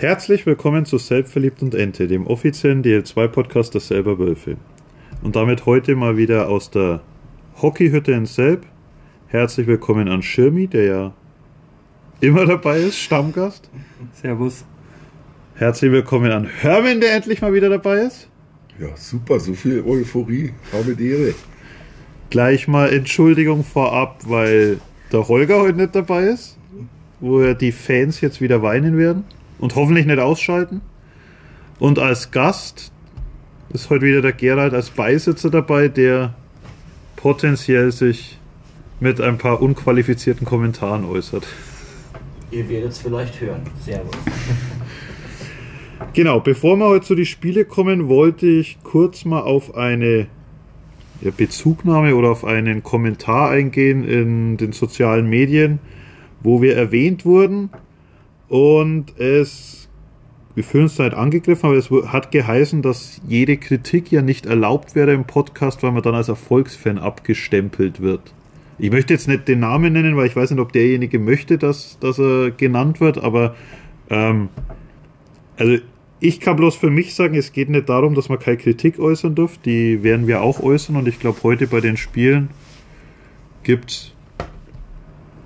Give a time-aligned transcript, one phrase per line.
[0.00, 4.56] Herzlich willkommen zu Selbstverliebt und Ente, dem offiziellen DL2-Podcast des Selber Wölfe.
[5.24, 7.00] Und damit heute mal wieder aus der
[7.60, 8.64] Hockeyhütte in Selb.
[9.26, 11.14] Herzlich willkommen an Schirmi, der ja
[12.20, 13.68] immer dabei ist, Stammgast.
[14.12, 14.64] Servus.
[15.56, 18.28] Herzlich willkommen an Hermin, der endlich mal wieder dabei ist.
[18.78, 20.52] Ja, super, so viel Euphorie.
[20.72, 21.34] Habe die Ehre.
[22.30, 24.78] Gleich mal Entschuldigung vorab, weil
[25.10, 26.56] der Holger heute nicht dabei ist,
[27.18, 29.24] wo ja die Fans jetzt wieder weinen werden
[29.58, 30.80] und hoffentlich nicht ausschalten.
[31.78, 32.92] Und als Gast
[33.70, 36.34] ist heute wieder der Gerald als Beisitzer dabei, der
[37.16, 38.38] potenziell sich
[39.00, 41.46] mit ein paar unqualifizierten Kommentaren äußert.
[42.50, 43.62] Ihr werdet es vielleicht hören.
[43.84, 44.12] Servus.
[46.14, 50.26] Genau, bevor wir heute zu die Spiele kommen, wollte ich kurz mal auf eine
[51.36, 55.80] Bezugnahme oder auf einen Kommentar eingehen in den sozialen Medien,
[56.42, 57.70] wo wir erwähnt wurden
[58.48, 59.88] und es,
[60.54, 64.94] wir fühlen uns halt angegriffen, aber es hat geheißen, dass jede Kritik ja nicht erlaubt
[64.94, 68.32] wäre im Podcast, weil man dann als Erfolgsfan abgestempelt wird.
[68.78, 71.98] Ich möchte jetzt nicht den Namen nennen, weil ich weiß nicht, ob derjenige möchte, dass,
[71.98, 73.56] dass er genannt wird, aber
[74.08, 74.48] ähm,
[75.56, 75.78] also
[76.20, 79.34] ich kann bloß für mich sagen, es geht nicht darum, dass man keine Kritik äußern
[79.34, 79.58] darf.
[79.58, 82.50] Die werden wir auch äußern und ich glaube, heute bei den Spielen
[83.62, 84.12] gibt es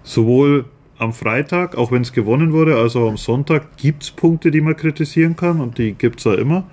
[0.02, 0.64] sowohl
[1.02, 4.60] am Freitag, auch wenn es gewonnen wurde, als auch am Sonntag, gibt es Punkte, die
[4.60, 6.64] man kritisieren kann und die gibt es ja immer.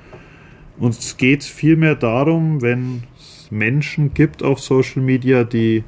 [1.18, 5.84] Geht es vielmehr darum, wenn es Menschen gibt auf Social Media, die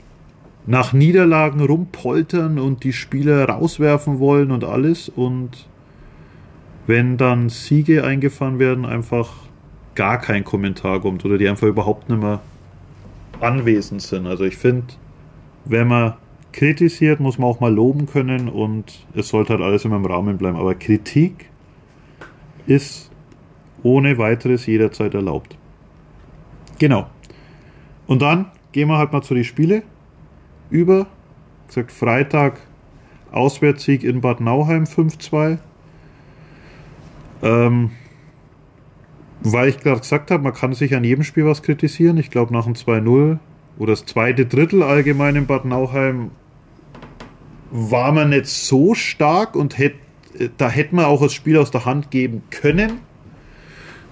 [0.65, 5.67] nach Niederlagen rumpoltern und die Spieler rauswerfen wollen und alles und
[6.87, 9.29] wenn dann Siege eingefahren werden, einfach
[9.95, 12.41] gar kein Kommentar kommt oder die einfach überhaupt nicht mehr
[13.39, 14.27] anwesend sind.
[14.27, 14.87] Also ich finde,
[15.65, 16.13] wenn man
[16.53, 20.37] kritisiert, muss man auch mal loben können und es sollte halt alles in meinem Rahmen
[20.37, 20.57] bleiben.
[20.57, 21.49] Aber Kritik
[22.67, 23.11] ist
[23.83, 25.57] ohne weiteres jederzeit erlaubt.
[26.79, 27.07] Genau.
[28.07, 29.83] Und dann gehen wir halt mal zu den Spiele
[30.69, 31.01] über.
[31.01, 32.59] Wie gesagt, Freitag
[33.31, 35.57] Auswärtssieg in Bad Nauheim 5-2.
[37.43, 37.91] Ähm,
[39.43, 42.17] weil ich gerade gesagt habe, man kann sich an jedem Spiel was kritisieren.
[42.17, 43.39] Ich glaube, nach dem 2-0
[43.77, 46.31] oder das zweite Drittel allgemein in Bad Nauheim
[47.71, 49.97] war man nicht so stark und hätte,
[50.57, 52.99] da hätte man auch das Spiel aus der Hand geben können.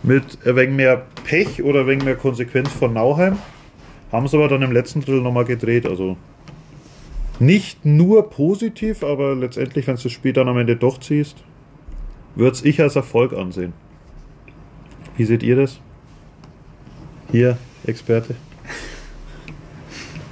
[0.01, 3.37] Mit ein mehr Pech oder wenig mehr Konsequenz von Nauheim.
[4.13, 5.85] Haben es aber dann im letzten Drittel nochmal gedreht.
[5.85, 6.15] Also
[7.39, 11.37] nicht nur positiv, aber letztendlich, wenn du das Spiel dann am Ende doch ziehst,
[12.35, 13.73] würde es ich als Erfolg ansehen.
[15.17, 15.81] Wie seht ihr das?
[17.31, 18.35] Hier, Experte.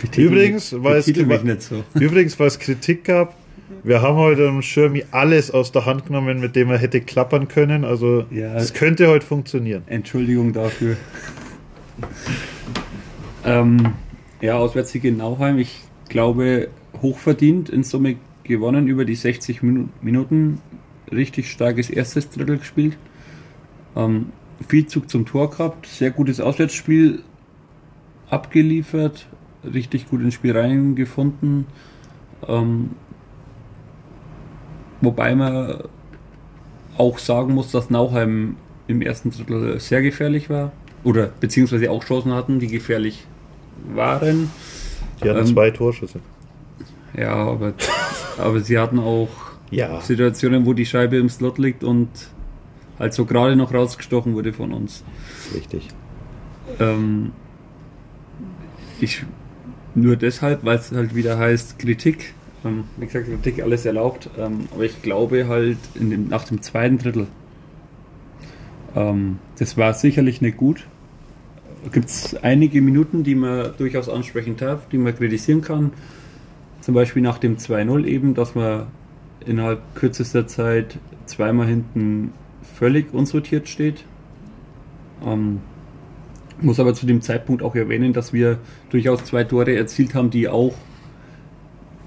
[0.10, 1.84] Betitel Übrigens, weil es, so.
[2.00, 3.36] übrigens, weil es Kritik gab,
[3.84, 7.48] wir haben heute im Schirmi alles aus der Hand genommen, mit dem er hätte klappern
[7.48, 7.86] können.
[7.86, 8.56] Also Ja.
[8.56, 9.84] es könnte heute funktionieren.
[9.88, 10.98] Entschuldigung dafür.
[13.46, 13.94] ähm,
[14.42, 15.58] ja, Auswärtssieg in Nauheim.
[15.58, 16.70] Ich glaube,
[17.02, 20.62] hochverdient in Summe gewonnen über die 60 Minu- Minuten.
[21.12, 22.98] Richtig starkes erstes Drittel gespielt.
[23.96, 24.28] Ähm,
[24.68, 25.88] viel Zug zum Tor gehabt.
[25.88, 27.24] Sehr gutes Auswärtsspiel
[28.30, 29.28] abgeliefert.
[29.74, 31.66] Richtig gut ins Spiel reingefunden.
[32.48, 32.92] Ähm,
[35.02, 35.84] wobei man
[36.98, 38.56] auch sagen muss, dass Nauheim
[38.88, 40.72] im ersten Drittel sehr gefährlich war.
[41.04, 43.26] Oder beziehungsweise auch Chancen hatten, die gefährlich
[43.94, 44.50] waren.
[45.24, 46.20] Die hatten Ähm, zwei Torschüsse.
[47.16, 47.74] Ja, aber,
[48.38, 49.30] aber sie hatten auch
[49.72, 50.02] Ja.
[50.02, 52.10] Situationen, wo die Scheibe im Slot liegt und
[53.00, 55.04] halt so gerade noch rausgestochen wurde von uns.
[55.54, 55.88] Richtig.
[56.80, 57.32] Ähm,
[59.00, 59.24] ich
[59.98, 62.34] nur deshalb, weil es halt wieder heißt Kritik.
[62.64, 64.30] Ähm, wie gesagt, Kritik alles erlaubt.
[64.38, 67.28] Ähm, aber ich glaube halt dem, nach dem zweiten Drittel,
[68.96, 70.86] ähm, das war sicherlich nicht gut.
[71.92, 75.92] Gibt es einige Minuten, die man durchaus ansprechen darf, die man kritisieren kann.
[76.82, 78.88] Zum Beispiel nach dem 2-0 eben, dass man
[79.46, 82.34] innerhalb kürzester Zeit zweimal hinten
[82.76, 84.04] völlig unsortiert steht.
[85.26, 85.62] Ähm,
[86.62, 88.58] muss aber zu dem Zeitpunkt auch erwähnen, dass wir
[88.90, 90.74] durchaus zwei Tore erzielt haben, die auch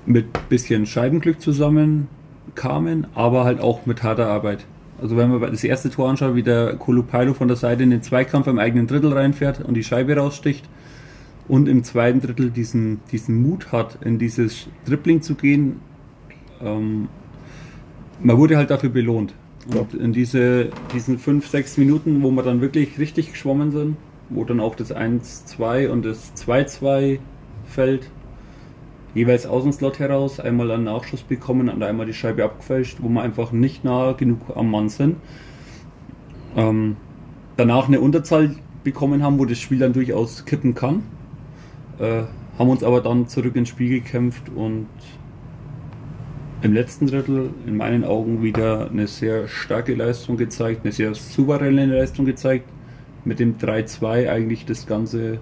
[0.06, 2.08] mit bisschen Scheibenglück zusammen
[2.54, 4.66] kamen, aber halt auch mit harter Arbeit.
[5.00, 8.02] Also wenn man das erste Tor anschaut, wie der Kolupailo von der Seite in den
[8.02, 10.68] Zweikampf im eigenen Drittel reinfährt und die Scheibe raussticht
[11.48, 15.80] und im zweiten Drittel diesen, diesen Mut hat, in dieses Dribbling zu gehen,
[16.62, 17.08] ähm,
[18.22, 19.34] man wurde halt dafür belohnt.
[19.74, 23.96] Und in diese, diesen fünf, sechs Minuten, wo wir dann wirklich richtig geschwommen sind,
[24.30, 27.18] wo dann auch das 1-2 und das 2-2
[27.64, 28.10] fällt,
[29.14, 33.08] jeweils aus dem Slot heraus einmal einen Nachschuss bekommen und einmal die Scheibe abgefälscht, wo
[33.08, 35.16] wir einfach nicht nah genug am Mann sind.
[36.56, 36.96] Ähm,
[37.56, 41.02] danach eine Unterzahl bekommen haben, wo das Spiel dann durchaus kippen kann.
[41.98, 42.22] Äh,
[42.58, 44.86] haben uns aber dann zurück ins Spiel gekämpft und
[46.62, 51.86] im letzten Drittel in meinen Augen wieder eine sehr starke Leistung gezeigt, eine sehr souveräne
[51.86, 52.68] Leistung gezeigt.
[53.24, 55.38] Mit dem 3-2 eigentlich das Ganze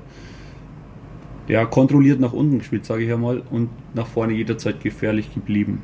[1.48, 5.82] ja, kontrolliert nach unten gespielt, sage ich einmal, und nach vorne jederzeit gefährlich geblieben.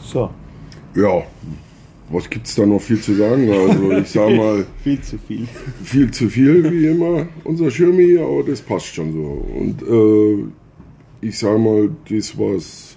[0.00, 0.30] So.
[0.94, 1.22] Ja,
[2.08, 3.50] was gibt's da noch viel zu sagen?
[3.50, 5.46] Also ich sag mal, Viel zu viel.
[5.82, 9.46] viel zu viel wie immer, unser Schirmi, hier, aber das passt schon so.
[9.58, 12.96] Und äh, ich sag mal, das, was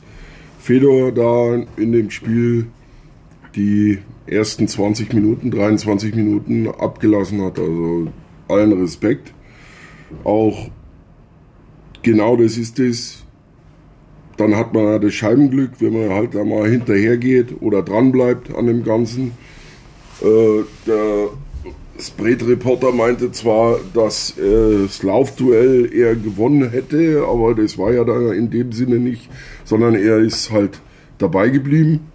[0.60, 2.68] Fedor da in dem Spiel
[3.56, 3.98] die
[4.30, 8.08] ersten 20 Minuten, 23 Minuten abgelassen hat, also
[8.48, 9.34] allen Respekt.
[10.24, 10.70] Auch
[12.02, 13.24] genau das ist es.
[14.38, 18.12] Dann hat man ja das Scheibenglück, wenn man halt da mal hinterher geht oder dran
[18.12, 19.32] bleibt an dem Ganzen.
[20.22, 21.30] Äh, der
[22.00, 28.32] Spread-Reporter meinte zwar, dass äh, das Laufduell er gewonnen hätte, aber das war ja da
[28.32, 29.30] in dem Sinne nicht,
[29.66, 30.80] sondern er ist halt
[31.18, 32.09] dabei geblieben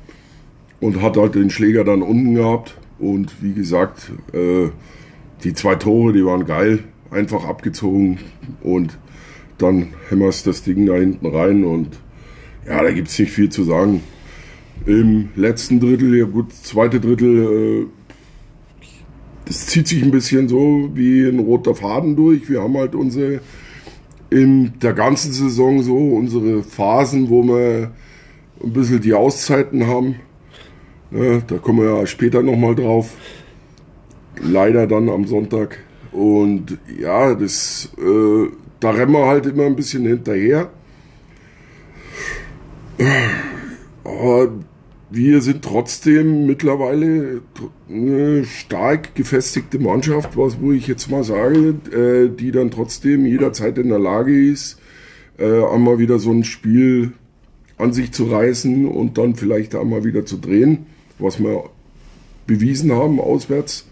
[0.85, 2.77] und hat halt den Schläger dann unten gehabt.
[2.99, 4.69] Und wie gesagt, äh,
[5.43, 8.19] die zwei Tore, die waren geil, einfach abgezogen
[8.63, 8.99] und
[9.57, 11.99] dann hämmerst das Ding da hinten rein und
[12.69, 14.03] ja, da gibt es nicht viel zu sagen.
[14.85, 17.87] Im letzten Drittel, ja gut, zweite Drittel, äh,
[19.47, 22.51] das zieht sich ein bisschen so wie ein roter Faden durch.
[22.51, 23.41] Wir haben halt unsere
[24.29, 27.91] in der ganzen Saison so unsere Phasen, wo wir
[28.63, 30.17] ein bisschen die Auszeiten haben.
[31.15, 33.15] Ja, da kommen wir ja später nochmal drauf.
[34.43, 35.79] Leider dann am Sonntag.
[36.11, 38.49] Und ja, das, äh,
[38.81, 40.71] da rennen wir halt immer ein bisschen hinterher.
[44.03, 44.53] Aber
[45.11, 47.43] wir sind trotzdem mittlerweile
[47.89, 53.79] eine stark gefestigte Mannschaft, was wo ich jetzt mal sage, äh, die dann trotzdem jederzeit
[53.79, 54.81] in der Lage ist,
[55.39, 57.13] äh, einmal wieder so ein Spiel
[57.79, 60.87] an sich zu reißen und dann vielleicht einmal wieder zu drehen,
[61.25, 61.71] was wir
[62.47, 63.89] bewiesen haben auswärts.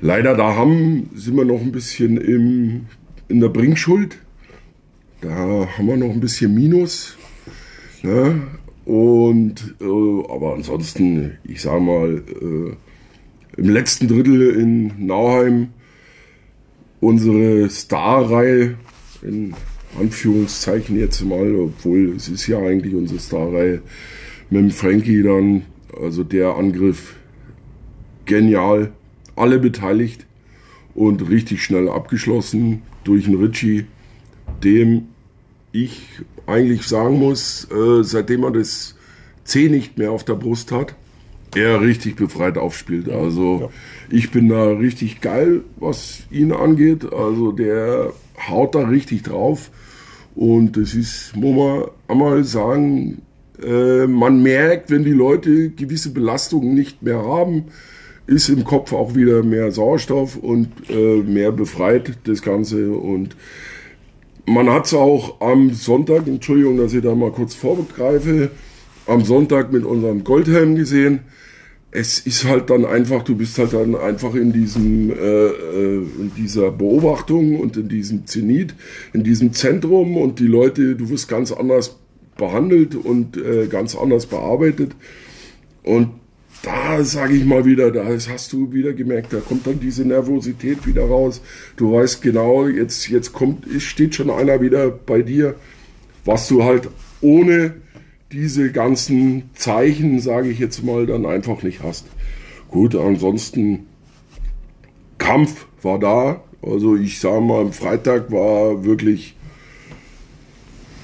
[0.00, 2.86] Leider da haben, sind wir noch ein bisschen im,
[3.28, 4.18] in der Bringschuld.
[5.22, 5.30] Da
[5.78, 7.16] haben wir noch ein bisschen Minus.
[8.02, 8.42] Ne?
[8.84, 15.68] Und äh, aber ansonsten, ich sag mal, äh, im letzten Drittel in Nauheim
[17.00, 18.76] unsere Starreihe
[19.22, 19.54] in
[19.98, 23.82] Anführungszeichen jetzt mal, obwohl es ist ja eigentlich unsere Starreihe
[24.50, 25.62] mit dem Frankie dann,
[26.00, 27.16] also der Angriff
[28.24, 28.92] genial,
[29.36, 30.26] alle beteiligt
[30.94, 33.86] und richtig schnell abgeschlossen durch einen Ritchie,
[34.64, 35.08] dem
[35.72, 36.02] ich
[36.46, 38.96] eigentlich sagen muss, äh, seitdem er das
[39.44, 40.94] C nicht mehr auf der Brust hat,
[41.54, 43.08] er richtig befreit aufspielt.
[43.08, 43.70] Also
[44.10, 47.12] ich bin da richtig geil, was ihn angeht.
[47.12, 48.12] Also der
[48.48, 49.70] haut da richtig drauf.
[50.34, 53.22] Und es ist, muss man einmal sagen,
[53.64, 57.66] äh, man merkt, wenn die Leute gewisse Belastungen nicht mehr haben,
[58.26, 62.90] ist im Kopf auch wieder mehr Sauerstoff und äh, mehr befreit das Ganze.
[62.90, 63.36] Und
[64.46, 68.50] man hat es auch am Sonntag, Entschuldigung, dass ich da mal kurz vorgreife,
[69.06, 71.20] am Sonntag mit unserem Goldhelm gesehen.
[71.92, 76.32] Es ist halt dann einfach, du bist halt dann einfach in diesem, äh, äh, in
[76.36, 78.74] dieser Beobachtung und in diesem Zenit,
[79.12, 81.96] in diesem Zentrum und die Leute, du wirst ganz anders
[82.36, 84.92] behandelt und äh, ganz anders bearbeitet.
[85.82, 86.10] Und
[86.62, 90.86] da sage ich mal wieder, da hast du wieder gemerkt, da kommt dann diese Nervosität
[90.86, 91.40] wieder raus.
[91.76, 95.54] Du weißt genau, jetzt, jetzt kommt, steht schon einer wieder bei dir,
[96.24, 96.88] was du halt
[97.20, 97.74] ohne
[98.32, 102.06] diese ganzen Zeichen, sage ich jetzt mal, dann einfach nicht hast.
[102.68, 103.86] Gut, ansonsten
[105.18, 106.42] Kampf war da.
[106.62, 109.35] Also ich sage mal, am Freitag war wirklich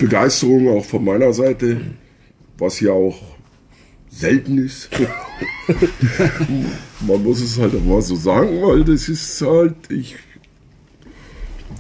[0.03, 1.81] Begeisterung auch von meiner Seite,
[2.59, 3.21] was ja auch
[4.11, 4.91] selten ist.
[7.07, 10.17] Man muss es halt auch mal so sagen, weil das ist halt, ich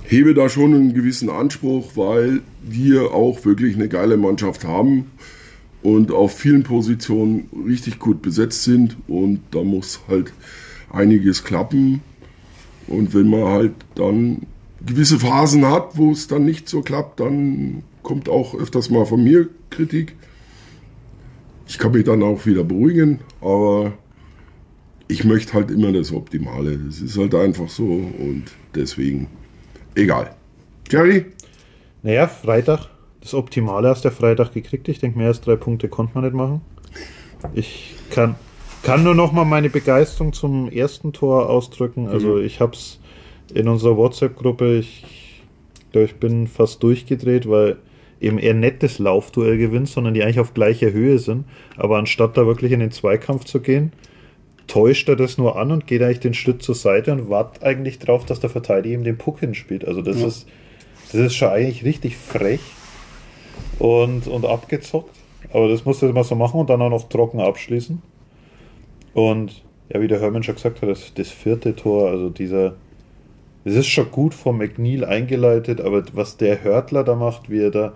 [0.05, 5.11] hebe da schon einen gewissen Anspruch, weil wir auch wirklich eine geile Mannschaft haben
[5.83, 10.33] und auf vielen Positionen richtig gut besetzt sind und da muss halt
[10.91, 12.03] einiges klappen.
[12.87, 14.43] Und wenn man halt dann
[14.87, 19.23] gewisse Phasen hat, wo es dann nicht so klappt, dann kommt auch öfters mal von
[19.23, 20.17] mir Kritik.
[21.67, 23.93] Ich kann mich dann auch wieder beruhigen, aber
[25.09, 26.79] ich möchte halt immer das Optimale.
[26.79, 28.45] Das ist halt einfach so und
[28.75, 29.29] deswegen
[29.95, 30.35] egal.
[30.91, 31.27] Jerry?
[32.03, 32.89] Naja, Freitag
[33.23, 34.89] das Optimale aus der Freitag gekriegt.
[34.89, 36.61] Ich denke, mehr als drei Punkte konnte man nicht machen.
[37.55, 38.35] Ich kann,
[38.83, 42.09] kann nur noch mal meine Begeisterung zum ersten Tor ausdrücken.
[42.09, 42.99] Also ich habe es
[43.55, 45.43] in unserer WhatsApp-Gruppe, ich
[45.93, 47.77] glaube, ich bin fast durchgedreht, weil
[48.23, 51.45] eben eher das Laufduell gewinnt, sondern die eigentlich auf gleicher Höhe sind.
[51.77, 53.93] Aber anstatt da wirklich in den Zweikampf zu gehen,
[54.67, 57.99] täuscht er das nur an und geht eigentlich den Schritt zur Seite und wartet eigentlich
[57.99, 59.87] drauf, dass der Verteidiger ihm den Puck hinspielt.
[59.87, 60.27] Also das Ja.
[60.29, 60.49] ist
[61.13, 62.61] das ist schon eigentlich richtig frech
[63.79, 65.15] und, und abgezockt.
[65.53, 68.01] Aber das musste er mal so machen und dann auch noch trocken abschließen.
[69.13, 69.63] Und
[69.93, 72.77] ja, wie der Hermann schon gesagt hat, das, das vierte Tor, also dieser,
[73.65, 77.71] das ist schon gut von McNeil eingeleitet, aber was der Hörtler da macht, wie er
[77.71, 77.93] da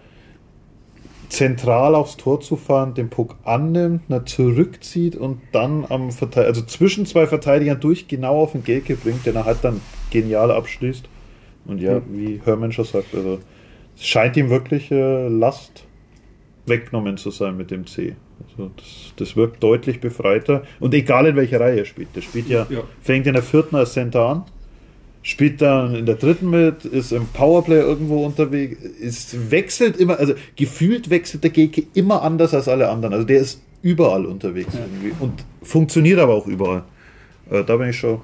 [1.28, 6.62] zentral aufs Tor zu fahren, den Puck annimmt, na, zurückzieht und dann am Verteidiger, also
[6.62, 9.80] zwischen zwei Verteidigern durch genau auf den Gelke bringt, den er halt dann
[10.10, 11.08] genial abschließt.
[11.66, 13.40] Und ja, wie Hermann schon sagt, also
[13.96, 15.84] es scheint ihm wirklich äh, Last
[16.66, 18.14] weggenommen zu sein mit dem C.
[18.50, 20.62] Also das, das wirkt deutlich befreiter.
[20.80, 22.14] Und egal in welcher Reihe er spielt.
[22.14, 22.80] Der spielt ja, Ja.
[23.00, 24.44] fängt in der vierten als Center an,
[25.26, 30.34] spielt dann in der dritten mit, ist im Powerplay irgendwo unterwegs, ist, wechselt immer, also
[30.54, 33.12] gefühlt wechselt der Geke immer anders als alle anderen.
[33.12, 36.84] Also der ist überall unterwegs irgendwie und funktioniert aber auch überall.
[37.50, 38.20] Äh, da bin ich schon.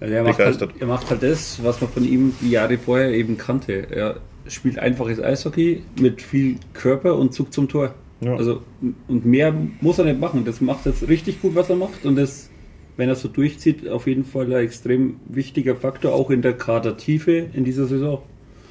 [0.00, 0.80] Ja, er, macht halt, Begeistert.
[0.80, 3.86] er macht halt das, was man von ihm die Jahre vorher eben kannte.
[3.90, 7.94] Er spielt einfaches Eishockey mit viel Körper und Zug zum Tor.
[8.22, 8.36] Ja.
[8.36, 8.62] Also,
[9.06, 10.46] und mehr muss er nicht machen.
[10.46, 12.06] Das macht jetzt richtig gut, was er macht.
[12.06, 12.48] Und das,
[12.98, 17.46] wenn er so durchzieht, auf jeden Fall ein extrem wichtiger Faktor, auch in der Kadertiefe
[17.54, 18.20] in dieser Saison.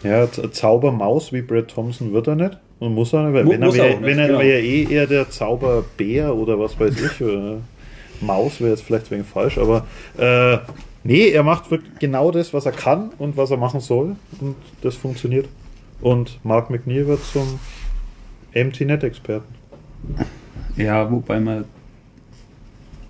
[0.03, 2.57] Ja, Zaubermaus wie Brad Thompson wird er nicht.
[2.79, 4.39] Und muss er nicht, weil Mu- wenn er muss er nicht, wenn er genau.
[4.39, 7.21] wäre eh eher der Zauberbär oder was weiß ich.
[7.23, 7.57] Oder
[8.21, 9.85] Maus wäre jetzt vielleicht wegen falsch, aber
[10.17, 10.57] äh,
[11.03, 14.15] nee, er macht wirklich genau das, was er kann und was er machen soll.
[14.39, 15.47] Und das funktioniert.
[16.01, 17.59] Und Mark McNeil wird zum
[18.51, 19.55] Empty Net Experten.
[20.75, 21.65] Ja, wobei man.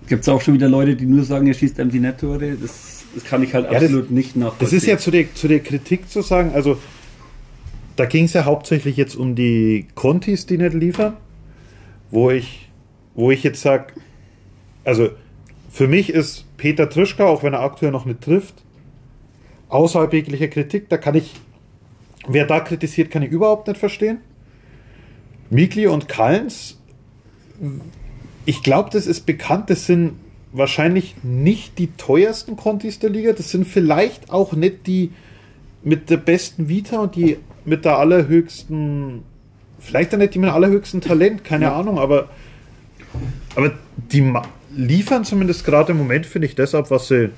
[0.08, 3.04] Gibt es auch schon wieder Leute, die nur sagen, er schießt empty net tore Das,
[3.14, 4.66] das kann ich halt das- absolut nicht nachvollziehen.
[4.66, 6.78] Das ist ja zu der, zu der Kritik zu sagen, also
[7.96, 11.14] da ging es ja hauptsächlich jetzt um die Contis, die nicht liefern,
[12.10, 12.68] wo ich,
[13.14, 13.92] wo ich jetzt sage,
[14.84, 15.10] also
[15.70, 18.54] für mich ist Peter Trischka, auch wenn er aktuell noch nicht trifft,
[19.68, 21.34] außerhalb jeglicher Kritik, da kann ich,
[22.28, 24.18] wer da kritisiert, kann ich überhaupt nicht verstehen.
[25.50, 26.78] Mikli und Kallens,
[28.48, 30.14] ich glaube, das ist bekannt, das sind
[30.52, 35.10] wahrscheinlich nicht die teuersten Contis der Liga, das sind vielleicht auch nicht die
[35.82, 37.36] mit der besten Vita und die
[37.66, 39.22] mit der allerhöchsten,
[39.78, 41.78] vielleicht dann nicht die mit dem allerhöchsten Talent, keine Ja.
[41.78, 42.30] Ahnung, aber,
[43.54, 43.72] aber
[44.10, 44.32] die
[44.74, 47.28] liefern zumindest gerade im Moment, finde ich, das ab, was sie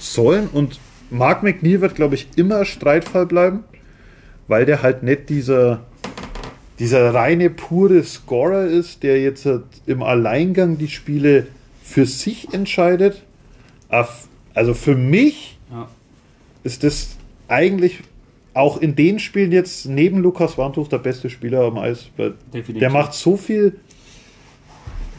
[0.00, 0.80] sollen und
[1.10, 3.62] Mark McNeil wird, glaube ich, immer Streitfall bleiben,
[4.48, 5.84] weil der halt nicht dieser
[6.82, 11.46] dieser reine pure Scorer ist, der jetzt halt im Alleingang die Spiele
[11.80, 13.22] für sich entscheidet.
[14.54, 15.88] Also für mich Ja.
[16.64, 18.00] ist das eigentlich
[18.52, 22.06] auch in den Spielen jetzt neben Lukas Wandtuch der beste Spieler am Eis.
[22.52, 22.78] Definitiv.
[22.80, 23.78] der macht so viel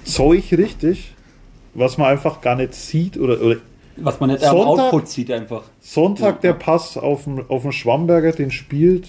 [0.04, 1.14] Zeug richtig,
[1.74, 3.18] was man einfach gar nicht sieht.
[3.18, 3.56] Oder, oder
[3.96, 5.64] Was man nicht am Sonntag- Output sieht einfach.
[5.80, 6.52] Sonntag Ja.
[6.52, 9.08] der Pass auf den, auf den Schwamberger, den spielt,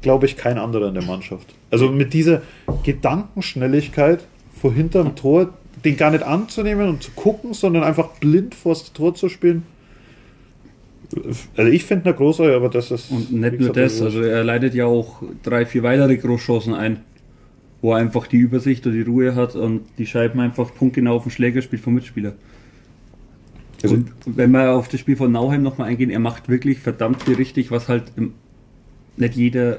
[0.00, 1.54] glaube ich, kein anderer in der Mannschaft.
[1.70, 2.42] Also mit dieser
[2.84, 4.24] Gedankenschnelligkeit
[4.60, 9.14] vor hinterm Tor, den gar nicht anzunehmen und zu gucken, sondern einfach blind vors Tor
[9.14, 9.64] zu spielen.
[11.56, 13.10] Also ich finde ihn großartig, aber das ist.
[13.10, 17.00] Und nicht nur das, also er leitet ja auch drei, vier weitere Großchancen ein,
[17.80, 21.22] wo er einfach die Übersicht und die Ruhe hat und die Scheiben einfach punktgenau auf
[21.22, 22.34] den Schläger spielt vom Mitspieler.
[23.82, 27.22] Also- und wenn wir auf das Spiel von Nauheim nochmal eingehen, er macht wirklich verdammt
[27.22, 28.34] viel richtig, was halt im,
[29.16, 29.78] nicht jeder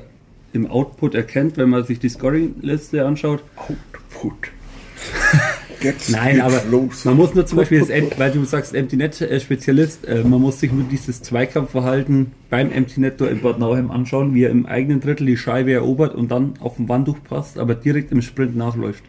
[0.54, 3.44] im Output erkennt, wenn man sich die Scoring-Liste anschaut.
[3.56, 4.52] Output.
[5.82, 7.06] Jetzt Nein, geht's aber los.
[7.06, 10.42] man muss nur zum Beispiel, das, weil du sagst Empty Net äh, Spezialist, äh, man
[10.42, 14.66] muss sich nur dieses Zweikampfverhalten beim Empty Net in Bad Nauheim anschauen, wie er im
[14.66, 18.58] eigenen Drittel die Scheibe erobert und dann auf den Wandtuch passt, aber direkt im Sprint
[18.58, 19.04] nachläuft.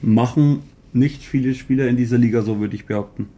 [0.00, 0.60] Machen
[0.94, 3.28] nicht viele Spieler in dieser Liga so, würde ich behaupten.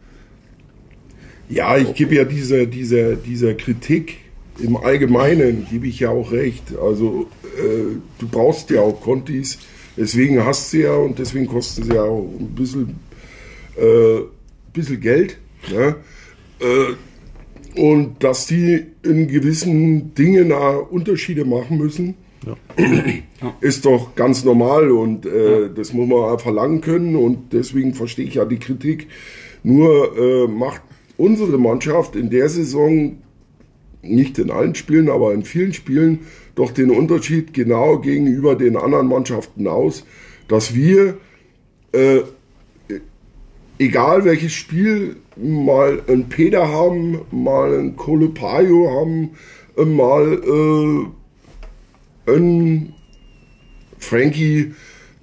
[1.49, 4.17] Ja, ich gebe ja dieser, dieser, dieser Kritik
[4.59, 6.75] im Allgemeinen, gebe ich ja auch recht.
[6.81, 9.59] Also äh, du brauchst ja auch Contis,
[9.97, 12.95] deswegen hast du ja und deswegen kosten sie ja auch ein bisschen,
[13.77, 14.21] äh,
[14.73, 15.37] bisschen Geld.
[15.71, 15.95] Ne?
[16.59, 22.15] Äh, und dass die in gewissen Dingen Unterschiede machen müssen,
[23.59, 28.35] ist doch ganz normal und äh, das muss man verlangen können und deswegen verstehe ich
[28.35, 29.07] ja die Kritik.
[29.63, 30.81] Nur äh, macht
[31.17, 33.17] unsere Mannschaft in der Saison
[34.07, 36.19] nicht in allen Spielen, aber in vielen Spielen
[36.55, 40.05] doch den Unterschied genau gegenüber den anderen Mannschaften aus,
[40.47, 41.17] dass wir,
[41.91, 42.21] äh,
[43.77, 49.31] egal welches Spiel, mal ein Peter haben, mal ein Kolopayo haben,
[49.77, 51.09] äh, mal
[52.27, 52.93] äh, ein
[53.99, 54.73] Frankie,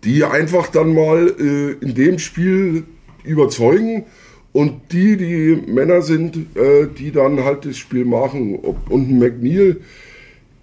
[0.05, 2.85] die einfach dann mal äh, in dem Spiel
[3.25, 4.05] überzeugen
[4.53, 8.57] und die, die Männer sind, äh, die dann halt das Spiel machen.
[8.57, 9.81] Und McNeil,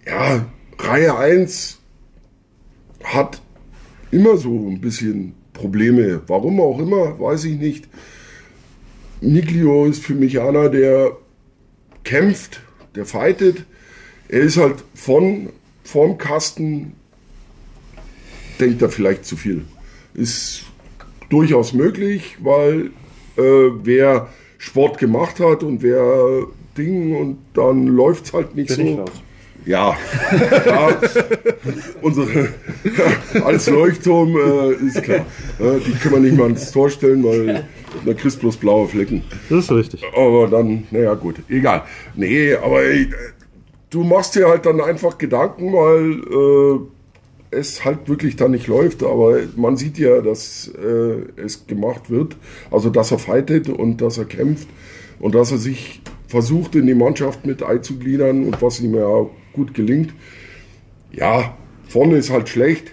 [0.05, 0.45] ja,
[0.77, 1.79] Reihe 1
[3.03, 3.41] hat
[4.11, 6.21] immer so ein bisschen Probleme.
[6.27, 7.87] Warum auch immer, weiß ich nicht.
[9.21, 11.17] Niglio ist für mich einer, der
[12.03, 12.61] kämpft,
[12.95, 13.65] der fightet.
[14.29, 15.49] Er ist halt von
[15.83, 16.93] vorm Kasten,
[18.59, 19.65] denkt er vielleicht zu viel.
[20.13, 20.63] Ist
[21.29, 22.91] durchaus möglich, weil
[23.39, 24.27] äh, wer
[24.57, 29.01] Sport gemacht hat und wer Ding und dann läuft es halt nicht Bin ich so.
[29.01, 29.11] raus.
[29.65, 29.95] Ja,
[30.65, 30.99] ja
[32.01, 32.49] unsere,
[33.43, 35.25] als Leuchtturm äh, ist klar.
[35.59, 37.65] Äh, die können wir nicht mal ins Tor stellen, weil
[38.05, 39.23] da kriegst du bloß blaue Flecken.
[39.49, 40.03] Das ist richtig.
[40.15, 41.83] Aber dann, naja, gut, egal.
[42.15, 43.07] Nee, aber äh,
[43.89, 46.79] du machst dir halt dann einfach Gedanken, weil äh,
[47.51, 49.03] es halt wirklich dann nicht läuft.
[49.03, 52.37] Aber man sieht ja, dass äh, es gemacht wird.
[52.71, 54.67] Also, dass er fightet und dass er kämpft
[55.19, 59.73] und dass er sich versucht, in die Mannschaft mit einzugliedern und was ihm ja gut
[59.73, 60.13] gelingt.
[61.11, 62.91] Ja, vorne ist halt schlecht,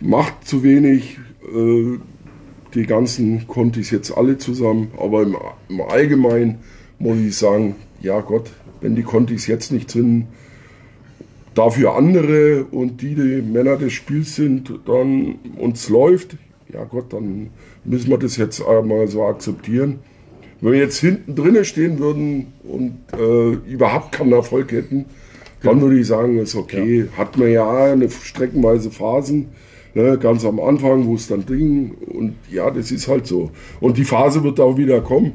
[0.00, 1.18] macht zu wenig.
[1.54, 1.98] Äh,
[2.74, 5.36] die ganzen Kontis jetzt alle zusammen, aber im,
[5.68, 6.58] im Allgemeinen
[6.98, 10.26] muss ich sagen, ja Gott, wenn die Kontis jetzt nicht sind,
[11.58, 16.36] dafür andere und die die Männer des Spiels sind, dann uns läuft,
[16.72, 17.50] ja Gott, dann
[17.84, 19.98] müssen wir das jetzt einmal so akzeptieren.
[20.60, 25.06] Wenn wir jetzt hinten drinnen stehen würden und äh, überhaupt keinen Erfolg hätten,
[25.62, 27.08] dann würde ich sagen, ist okay.
[27.16, 29.48] Hat man ja eine streckenweise Phasen,
[29.94, 31.96] ne, ganz am Anfang, wo es dann ging.
[32.06, 33.50] Und ja, das ist halt so.
[33.80, 35.32] Und die Phase wird auch wieder kommen.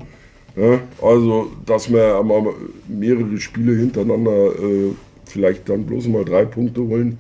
[0.56, 0.80] Ne?
[1.02, 2.54] Also, dass wir mal
[2.88, 4.92] mehrere Spiele hintereinander äh,
[5.26, 7.20] vielleicht dann bloß mal drei Punkte holen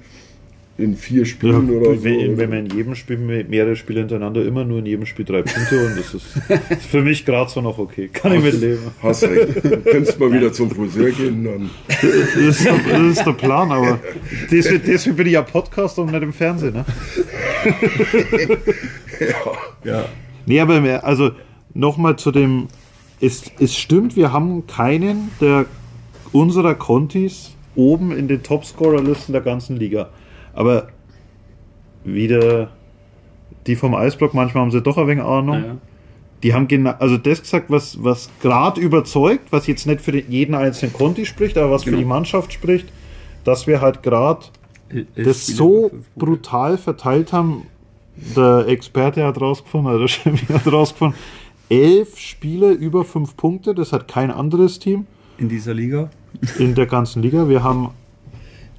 [0.75, 2.03] in vier Ja, Spielen oder so.
[2.03, 5.23] wenn, wenn man in jedem Spiel me- mehrere Spiele hintereinander immer nur in jedem Spiel
[5.23, 6.25] drei Punkte und das ist,
[6.89, 8.09] für mich gerade so noch okay.
[8.11, 8.79] Kann ich mitleben.
[9.03, 9.63] Hast recht.
[9.63, 11.43] Du könntest mal wieder zum Friseur gehen.
[11.43, 11.69] Dann.
[11.87, 13.99] Das ist, der, das ist der Plan, aber
[14.49, 16.73] deswegen, deswegen bin ich ja Podcast und nicht im Fernsehen.
[16.73, 16.85] Ne?
[19.83, 20.05] Ja.
[20.45, 21.31] Nee, aber mehr, also
[21.73, 22.67] nochmal zu dem,
[23.21, 25.65] es, es stimmt, wir haben keinen der
[26.31, 30.09] unserer Contis oben in den Topscorer-Listen der ganzen Liga.
[30.53, 30.89] Aber
[32.03, 32.69] wieder
[33.67, 35.62] die vom Eisblock, manchmal haben sie doch ein wenig Ahnung.
[35.62, 35.77] Naja.
[36.43, 40.29] Die haben genau, also das gesagt, was, was gerade überzeugt, was jetzt nicht für den,
[40.29, 41.95] jeden einzelnen Conti spricht, aber was Genau.
[41.95, 42.88] für die Mannschaft spricht,
[43.45, 44.45] dass wir halt gerade
[45.15, 47.63] das Spiele so brutal verteilt haben.
[48.36, 51.17] Der Experte hat rausgefunden, oder der Chemie hat rausgefunden,
[51.69, 55.07] elf Spiele über fünf Punkte, das hat kein anderes Team
[55.38, 56.09] in dieser Liga.
[56.59, 57.47] In der ganzen Liga.
[57.49, 57.89] Wir haben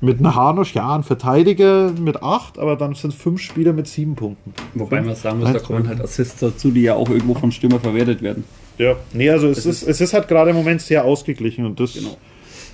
[0.01, 3.87] mit einem Hanusch, ja, einen Verteidiger mit acht, aber dann sind es fünf Spieler mit
[3.87, 4.53] sieben Punkten.
[4.75, 7.81] Wobei man sagen muss, da kommen halt Assists dazu, die ja auch irgendwo von Stürmer
[7.81, 8.45] verwertet werden.
[8.77, 11.65] Ja, nee, also es, Es ist, ist- es ist halt gerade im Moment sehr ausgeglichen
[11.65, 12.17] und das, Genau.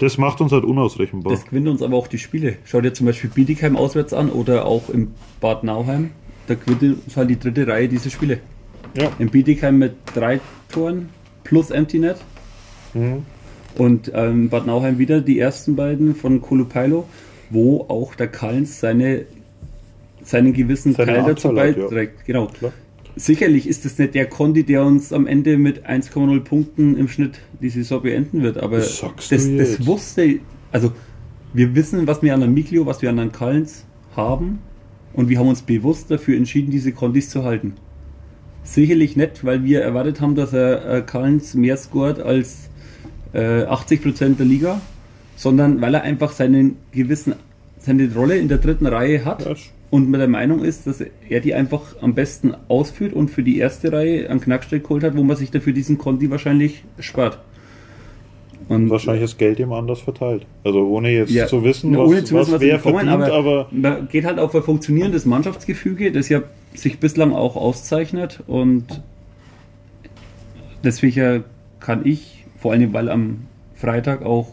[0.01, 1.33] das macht uns halt unausrechenbar.
[1.33, 2.57] Das gewinnt uns aber auch die Spiele.
[2.65, 6.11] Schau dir zum Beispiel Bietigheim auswärts an oder auch im Bad Nauheim.
[6.49, 8.39] Da gewinnt uns halt die dritte Reihe diese Spiele.
[8.99, 9.09] Ja.
[9.21, 10.41] In Bietigheim mit drei
[10.73, 11.11] Toren
[11.45, 12.17] plus Empty Net.
[12.95, 13.25] Mhm.
[13.77, 17.07] Und ähm, Bad Nauheim wieder die ersten beiden von Kolupailo,
[17.51, 19.27] wo auch der Kallens seine,
[20.23, 21.63] seinen gewissen Seine Teil dazu hat, ja.
[21.63, 22.25] beiträgt.
[22.27, 22.47] Genau.
[22.47, 22.73] Klar.
[23.17, 27.41] Sicherlich ist es nicht der Kondi, der uns am Ende mit 1,0 Punkten im Schnitt
[27.61, 30.39] die Saison beenden wird, aber Das das, das wusste,
[30.73, 30.93] also
[31.53, 34.61] wir wissen, was wir an der Miklio, was wir an den Kallens haben
[35.13, 37.75] und wir haben uns bewusst dafür entschieden, diese Kondis zu halten.
[38.63, 42.70] Sicherlich nicht, weil wir erwartet haben, dass er äh, Kallens mehr scored als
[43.33, 44.81] äh, 80% der Liga,
[45.37, 47.35] sondern weil er einfach seinen gewissen,
[47.79, 49.55] seine Rolle in der dritten Reihe hat Ja,
[49.91, 53.59] und mit der Meinung ist, dass er die einfach am besten ausführt und für die
[53.59, 57.39] erste Reihe einen Knackstreck geholt hat, wo man sich dafür diesen Conti wahrscheinlich spart.
[58.69, 60.47] Und Wahrscheinlich ist Geld ihm anders verteilt.
[60.63, 63.33] Also ohne jetzt Ja, zu wissen, was, ohne zu wissen, was was wer bekommen, verdient,
[63.33, 68.45] aber, aber, man geht halt auf ein funktionierendes Mannschaftsgefüge, das ja sich bislang auch auszeichnet
[68.47, 69.03] und
[70.85, 71.43] deswegen
[71.81, 74.49] kann ich, vor allem weil am Freitag auch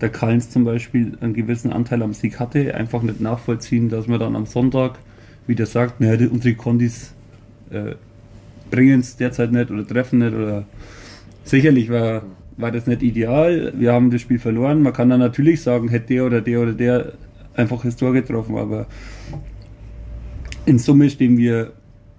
[0.00, 4.20] der Kallens zum Beispiel einen gewissen Anteil am Sieg hatte, einfach nicht nachvollziehen, dass man
[4.20, 4.98] dann am Sonntag
[5.46, 7.14] wieder sagt, naja, unsere Kondis
[7.70, 7.94] äh,
[8.70, 10.64] bringen es derzeit nicht oder treffen nicht oder
[11.44, 12.22] sicherlich war
[12.56, 13.72] war das nicht ideal.
[13.76, 14.82] Wir haben das Spiel verloren.
[14.82, 17.12] Man kann dann natürlich sagen, hätte der oder der oder der
[17.54, 18.86] einfach das Tor getroffen, aber
[20.64, 21.72] in Summe stehen wir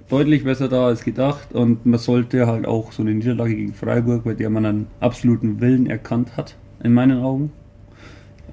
[0.10, 4.24] deutlich besser da als gedacht und man sollte halt auch so eine Niederlage gegen Freiburg,
[4.24, 7.52] bei der man einen absoluten Willen erkannt hat, in meinen Augen,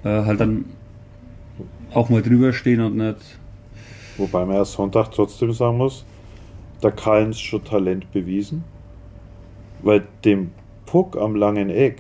[0.03, 0.65] äh, halt dann
[1.93, 3.19] auch mal drüber stehen und nicht.
[4.17, 6.05] Wobei man ja Sonntag trotzdem sagen muss,
[6.83, 8.65] der Kallens schon Talent bewiesen,
[9.83, 10.51] weil dem
[10.87, 11.99] Puck am langen Eck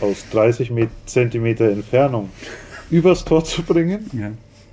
[0.00, 2.28] aus 30 Met- Zentimeter Entfernung
[2.90, 4.30] übers Tor zu bringen, Ja,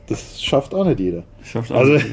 [0.07, 1.23] das schafft auch nicht jeder.
[1.43, 2.05] schafft Also- alles.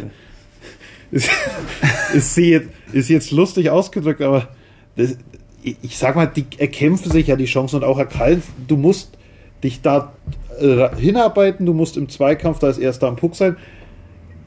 [1.11, 1.31] Ist,
[2.15, 4.49] ist, jetzt, ist jetzt lustig ausgedrückt, aber
[4.97, 5.17] das,
[5.63, 8.09] ich sag mal, die erkämpfen sich ja die Chancen und auch Herr
[8.67, 9.17] du musst
[9.63, 10.13] dich da
[10.59, 13.57] äh, hinarbeiten, du musst im Zweikampf da als erster am Puck sein.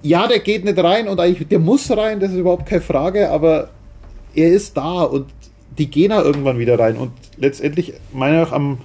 [0.01, 3.29] Ja, der geht nicht rein und eigentlich, der muss rein, das ist überhaupt keine Frage,
[3.29, 3.69] aber
[4.35, 5.27] er ist da und
[5.77, 8.77] die gehen da irgendwann wieder rein und letztendlich, meiner Meinung nach, am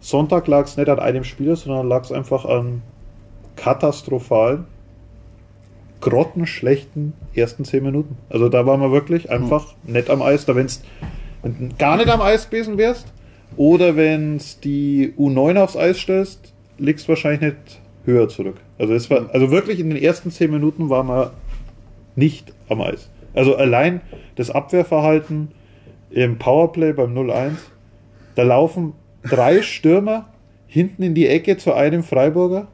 [0.00, 2.82] Sonntag lag es nicht an einem Spieler, sondern lag es einfach an
[3.56, 4.66] katastrophalen
[6.04, 8.16] grottenschlechten ersten 10 Minuten.
[8.28, 10.44] Also da waren wir wirklich einfach nett am Eis.
[10.44, 10.82] Da wenn's,
[11.42, 13.06] wenn du gar nicht am Eis gewesen wärst
[13.56, 18.56] oder wenn es die U9 aufs Eis stellst, liegst wahrscheinlich nicht höher zurück.
[18.78, 21.32] Also es war, also wirklich in den ersten 10 Minuten waren wir
[22.16, 23.08] nicht am Eis.
[23.32, 24.02] Also allein
[24.36, 25.52] das Abwehrverhalten
[26.10, 27.52] im Powerplay beim 0-1,
[28.34, 30.26] da laufen drei Stürmer
[30.66, 32.68] hinten in die Ecke zu einem Freiburger.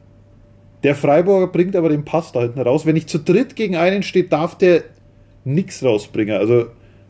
[0.82, 2.86] Der Freiburger bringt aber den Pass da hinten raus.
[2.86, 4.84] Wenn ich zu dritt gegen einen steht, darf der
[5.44, 6.36] nichts rausbringen.
[6.36, 6.66] Also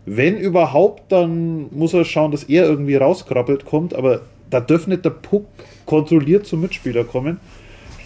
[0.06, 5.04] wenn überhaupt, dann muss er schauen, dass er irgendwie rauskrabbelt kommt, aber da dürfte nicht
[5.04, 5.46] der Puck
[5.86, 7.38] kontrolliert zum Mitspieler kommen.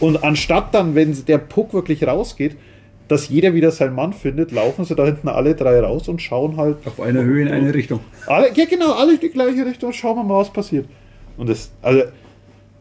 [0.01, 2.57] Und anstatt dann, wenn der Puck wirklich rausgeht,
[3.09, 6.57] dass jeder wieder seinen Mann findet, laufen sie da hinten alle drei raus und schauen
[6.57, 6.79] halt.
[6.87, 8.01] Auf einer Höhe in eine Richtung.
[8.27, 9.93] Alle, ja, genau, alle in die gleiche Richtung.
[9.93, 10.87] Schauen wir mal, was passiert.
[11.37, 12.03] Und das, also,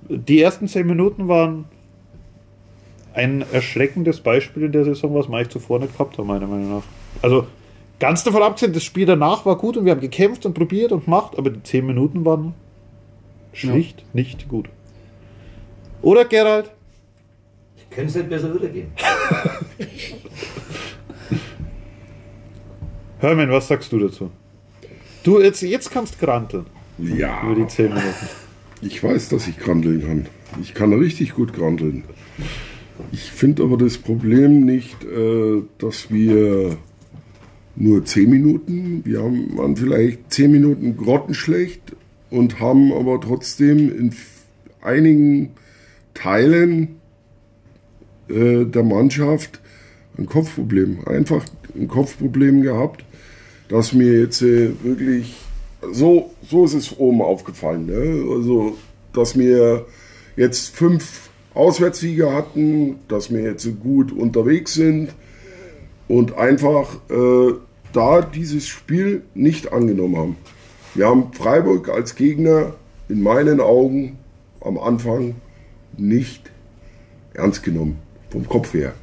[0.09, 1.65] die ersten zehn Minuten waren
[3.13, 6.77] ein erschreckendes Beispiel in der Saison, was wir eigentlich zuvor nicht gehabt haben, meiner Meinung
[6.77, 6.83] nach.
[7.21, 7.47] Also,
[7.99, 11.05] ganz davon abgesehen, das Spiel danach war gut und wir haben gekämpft und probiert und
[11.05, 12.53] gemacht, aber die zehn Minuten waren
[13.53, 14.67] schlicht nicht gut.
[16.01, 16.71] Oder, Gerald?
[17.77, 18.91] Ich könnte es nicht besser wiedergeben.
[23.19, 24.31] Hermann, was sagst du dazu?
[25.23, 26.65] Du, jetzt, jetzt kannst granteln
[26.97, 28.27] Ja, über die zehn Minuten.
[28.81, 30.25] ich weiß, dass ich granteln kann.
[30.61, 32.03] Ich kann richtig gut granteln.
[33.11, 36.77] Ich finde aber das Problem nicht, äh, dass wir
[37.75, 41.95] nur 10 Minuten, wir haben, waren vielleicht 10 Minuten grottenschlecht
[42.29, 44.13] und haben aber trotzdem in
[44.81, 45.51] einigen
[46.13, 46.99] Teilen
[48.29, 49.59] äh, der Mannschaft
[50.17, 51.43] ein Kopfproblem, einfach
[51.75, 53.03] ein Kopfproblem gehabt,
[53.69, 55.35] das mir jetzt äh, wirklich
[55.91, 57.87] so, so ist es oben aufgefallen.
[57.87, 58.23] Ne?
[58.29, 58.77] Also,
[59.13, 59.85] dass wir
[60.35, 65.09] jetzt fünf Auswärtssiege hatten, dass wir jetzt gut unterwegs sind
[66.07, 67.53] und einfach äh,
[67.93, 70.37] da dieses Spiel nicht angenommen haben.
[70.95, 72.73] Wir haben Freiburg als Gegner
[73.09, 74.17] in meinen Augen
[74.61, 75.35] am Anfang
[75.97, 76.51] nicht
[77.33, 78.93] ernst genommen, vom Kopf her.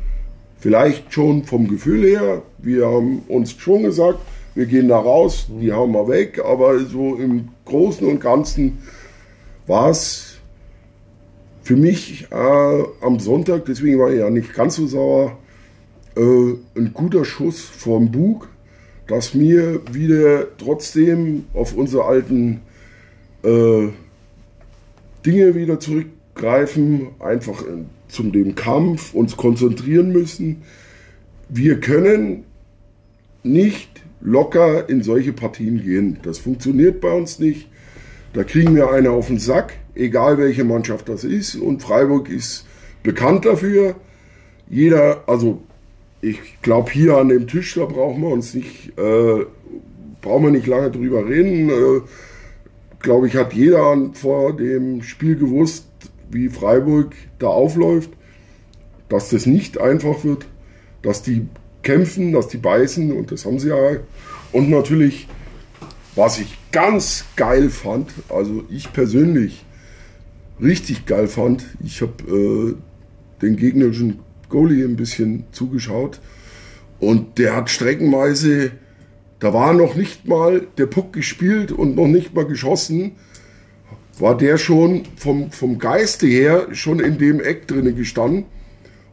[0.58, 2.42] Vielleicht schon vom Gefühl her.
[2.58, 4.18] Wir haben uns schon gesagt,
[4.54, 8.78] wir gehen da raus, die hauen wir weg, aber so im Großen und Ganzen
[9.66, 10.29] war es
[11.70, 15.38] für mich äh, am Sonntag, deswegen war ich ja nicht ganz so sauer,
[16.16, 16.20] äh,
[16.74, 18.48] ein guter Schuss vom Bug,
[19.06, 22.62] dass wir wieder trotzdem auf unsere alten
[23.44, 23.86] äh,
[25.24, 30.62] Dinge wieder zurückgreifen, einfach äh, zum dem Kampf uns konzentrieren müssen.
[31.48, 32.46] Wir können
[33.44, 36.18] nicht locker in solche Partien gehen.
[36.24, 37.68] Das funktioniert bei uns nicht.
[38.32, 41.54] Da kriegen wir eine auf den Sack, egal welche Mannschaft das ist.
[41.56, 42.66] Und Freiburg ist
[43.02, 43.94] bekannt dafür.
[44.68, 45.62] Jeder, also
[46.20, 49.44] ich glaube hier an dem Tisch, da brauchen wir uns nicht, äh,
[50.20, 51.68] brauchen wir nicht lange drüber reden.
[51.70, 52.00] Äh,
[53.00, 55.86] glaube ich, hat jeder vor dem Spiel gewusst,
[56.30, 58.10] wie Freiburg da aufläuft,
[59.08, 60.46] dass das nicht einfach wird,
[61.02, 61.48] dass die
[61.82, 63.96] kämpfen, dass die beißen und das haben sie ja.
[64.52, 65.28] Und natürlich,
[66.14, 69.64] was ich ganz geil fand, also ich persönlich
[70.62, 72.74] richtig geil fand, ich habe äh,
[73.42, 76.20] den gegnerischen Goalie ein bisschen zugeschaut.
[76.98, 78.72] Und der hat streckenweise,
[79.38, 83.12] da war noch nicht mal der Puck gespielt und noch nicht mal geschossen,
[84.18, 88.44] war der schon vom, vom Geiste her schon in dem Eck drinne gestanden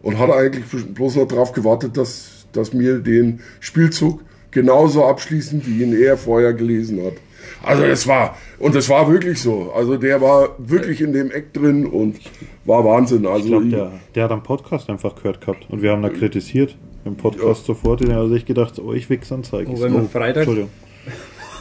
[0.02, 5.84] und hat eigentlich bloß noch darauf gewartet, dass, dass wir den Spielzug genauso abschließen, wie
[5.84, 7.14] ihn er vorher gelesen hat.
[7.63, 9.72] Also es war, und es war wirklich so.
[9.76, 12.17] Also der war wirklich in dem Eck drin und
[12.65, 13.26] war Wahnsinn.
[13.26, 16.10] Also Ich glaube, der, der hat am Podcast einfach gehört gehabt und wir haben da
[16.10, 18.02] kritisiert im Podcast sofort.
[18.02, 19.72] Den hat er sich gedacht, oh, ich wichs anzeige.
[19.72, 20.70] Oh, wenn wir Freitag- Entschuldigung.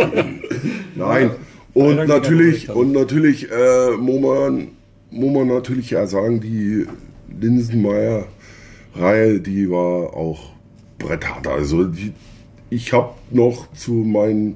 [0.95, 1.31] Nein.
[1.73, 4.67] Und Freitag natürlich, und natürlich äh, muss, man,
[5.11, 6.85] muss man natürlich ja sagen, die
[7.39, 10.49] Linsenmeier-Reihe, die war auch
[10.99, 11.47] bretthart.
[11.47, 12.13] Also die,
[12.69, 14.55] ich habe noch zu meinen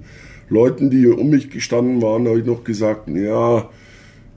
[0.50, 3.70] Leuten, die um mich gestanden waren, habe ich noch gesagt, ja,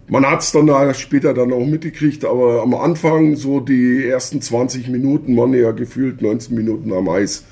[0.06, 4.40] man hat es dann da später dann auch mitgekriegt, aber am Anfang, so die ersten
[4.40, 7.44] 20 Minuten, waren ja gefühlt 19 Minuten am Eis.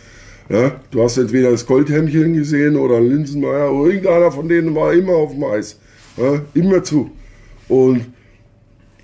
[0.48, 5.14] Ja, du hast entweder das Goldhämmchen gesehen oder Linsenmeier, oder irgendeiner von denen war immer
[5.14, 5.80] auf dem Eis.
[6.16, 7.10] Ja, immer zu.
[7.68, 8.06] Und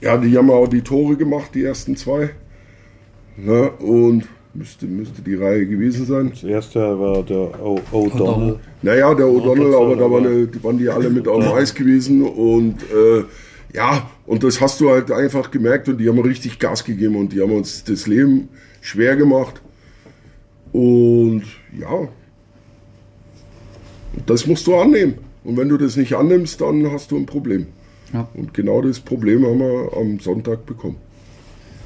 [0.00, 2.30] ja, die haben auch die Tore gemacht, die ersten zwei.
[3.44, 6.30] Ja, und müsste, müsste die Reihe gewesen sein.
[6.30, 8.56] Das erste war der O- O'Donnell.
[8.82, 11.74] Naja, der O'Donnell, aber da waren, die- die waren die alle mit auf dem Eis
[11.74, 13.24] gewesen und äh,
[13.74, 17.32] ja, und das hast du halt einfach gemerkt und die haben richtig Gas gegeben und
[17.32, 18.48] die haben uns das Leben
[18.80, 19.60] schwer gemacht.
[20.72, 21.42] Und
[21.78, 22.08] ja,
[24.26, 25.14] das musst du annehmen.
[25.44, 27.66] Und wenn du das nicht annimmst, dann hast du ein Problem.
[28.12, 28.28] Ja.
[28.34, 30.96] Und genau das Problem haben wir am Sonntag bekommen.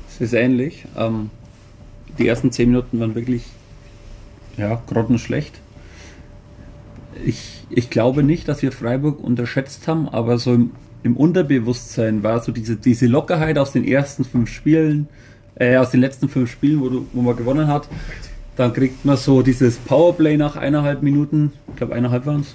[0.08, 0.84] Es ist ähnlich.
[0.96, 1.30] Ähm,
[2.18, 3.44] die ersten zehn Minuten waren wirklich
[4.56, 5.60] ja, grottenschlecht.
[7.24, 10.70] Ich, ich glaube nicht, dass wir Freiburg unterschätzt haben, aber so im,
[11.02, 15.08] im Unterbewusstsein war so diese, diese Lockerheit aus den ersten fünf Spielen,
[15.54, 17.88] äh, aus den letzten fünf Spielen, wo, du, wo man gewonnen hat.
[18.56, 21.52] Dann kriegt man so dieses Powerplay nach eineinhalb Minuten.
[21.68, 22.54] Ich glaube, eineinhalb waren es.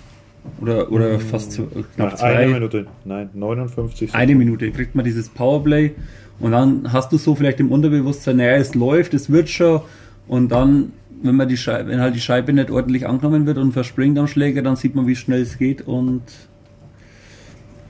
[0.62, 2.38] Oder, oder fast zu, knapp Nach zwei.
[2.38, 5.94] einer Minute, nein, 59 Eine Minute kriegt man dieses Powerplay
[6.40, 9.82] und dann hast du so vielleicht im Unterbewusstsein, naja, es läuft, es wird schon
[10.28, 13.72] und dann, wenn man die Scheibe, wenn halt die Scheibe nicht ordentlich angenommen wird und
[13.72, 16.22] verspringt am Schläger, dann sieht man, wie schnell es geht und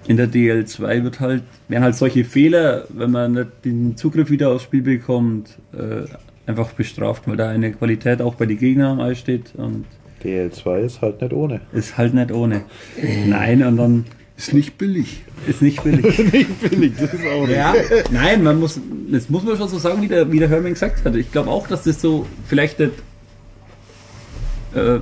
[0.08, 4.50] in der DL2 wird halt, werden halt solche Fehler, wenn man nicht den Zugriff wieder
[4.52, 6.06] aufs Spiel bekommt, äh,
[6.50, 9.86] einfach bestraft, weil da eine Qualität auch bei den Gegnern am Eis steht und
[10.24, 11.62] DL2 ist halt nicht ohne.
[11.74, 12.62] ist halt nicht ohne.
[13.28, 14.06] Nein, und dann
[14.38, 15.24] Ist nicht billig.
[15.48, 16.18] ist nicht billig.
[16.32, 17.74] nicht billig, das ist auch Ja,
[18.12, 18.80] nein, man muss,
[19.12, 21.16] das muss man schon so sagen, wie der, wie der Hermann gesagt hat.
[21.16, 22.92] Ich glaube auch, dass das so vielleicht nicht,
[24.76, 25.00] äh,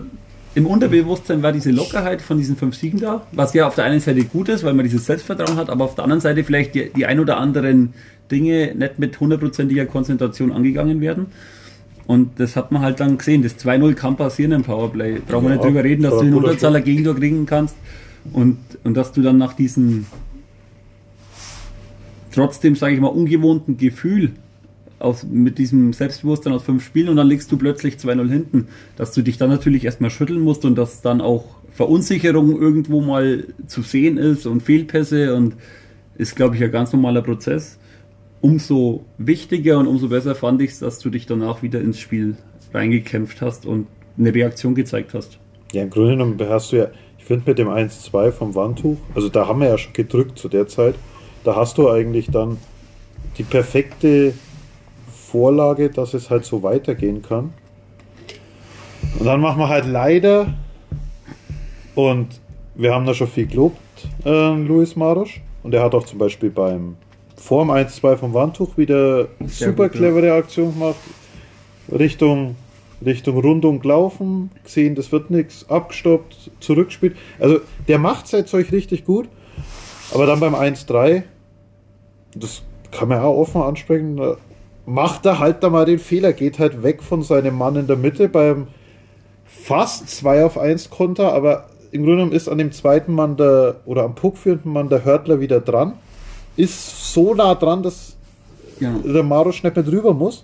[0.55, 3.99] im Unterbewusstsein war diese Lockerheit von diesen fünf Siegen da, was ja auf der einen
[3.99, 6.89] Seite gut ist, weil man dieses Selbstvertrauen hat, aber auf der anderen Seite vielleicht die,
[6.95, 7.93] die ein oder anderen
[8.31, 11.25] Dinge nicht mit hundertprozentiger Konzentration angegangen werden.
[12.07, 13.43] Und das hat man halt dann gesehen.
[13.43, 15.19] Das 2-0 kann passieren im Powerplay.
[15.27, 17.75] Brauchen wir Ja, nicht drüber reden, dass du den Unterzahler Gegentor kriegen kannst
[18.33, 20.05] und, und dass du dann nach diesem
[22.35, 24.33] trotzdem, sage ich mal, ungewohnten Gefühl
[24.99, 29.13] aus, mit diesem Selbstbewusstsein aus fünf Spielen und dann liegst du plötzlich 2-0 hinten, dass
[29.13, 33.81] du dich dann natürlich erstmal schütteln musst und dass dann auch Verunsicherung irgendwo mal zu
[33.81, 35.55] sehen ist und Fehlpässe und
[36.17, 37.77] ist, glaube ich, ein ganz normaler Prozess.
[38.41, 42.37] Umso wichtiger und umso besser fand ich es, dass du dich danach wieder ins Spiel
[42.73, 45.39] reingekämpft hast und eine Reaktion gezeigt hast.
[45.73, 46.87] Ja, im Grunde genommen hast du ja,
[47.25, 50.47] ich finde mit dem 1-2 vom Wandtuch, also da haben wir ja schon gedrückt zu
[50.47, 50.93] der Zeit,
[51.43, 52.59] da hast du eigentlich dann
[53.39, 54.35] die perfekte
[55.31, 57.51] Vorlage, dass es halt so weitergehen kann.
[59.17, 60.53] Und dann machen wir halt leider,
[61.95, 62.27] und
[62.75, 63.79] wir haben da schon viel gelobt,
[64.23, 66.95] äh, Luis Marosch, und er hat auch zum Beispiel beim
[67.37, 70.99] Form 1-2 vom Wandtuch wieder Sehr super gut, clevere Aktion gemacht.
[71.91, 72.55] Richtung,
[73.03, 77.15] Richtung Rundung gelaufen, gesehen, das wird nichts, abgestoppt, zurückgespielt.
[77.39, 79.27] Also der macht sein Zeug richtig gut,
[80.13, 81.23] aber dann beim 1-3,
[82.35, 84.19] das kann man auch offen ansprechen,
[84.85, 87.97] macht er halt da mal den Fehler, geht halt weg von seinem Mann in der
[87.97, 88.67] Mitte beim
[89.45, 93.77] fast 2 auf 1 Konter, aber im Grunde genommen ist an dem zweiten Mann der,
[93.85, 95.93] oder am puckführenden Mann der Hörtler wieder dran,
[96.55, 98.15] ist so nah dran, dass
[98.79, 98.99] Genau.
[98.99, 100.43] der Marosch nicht mehr drüber muss.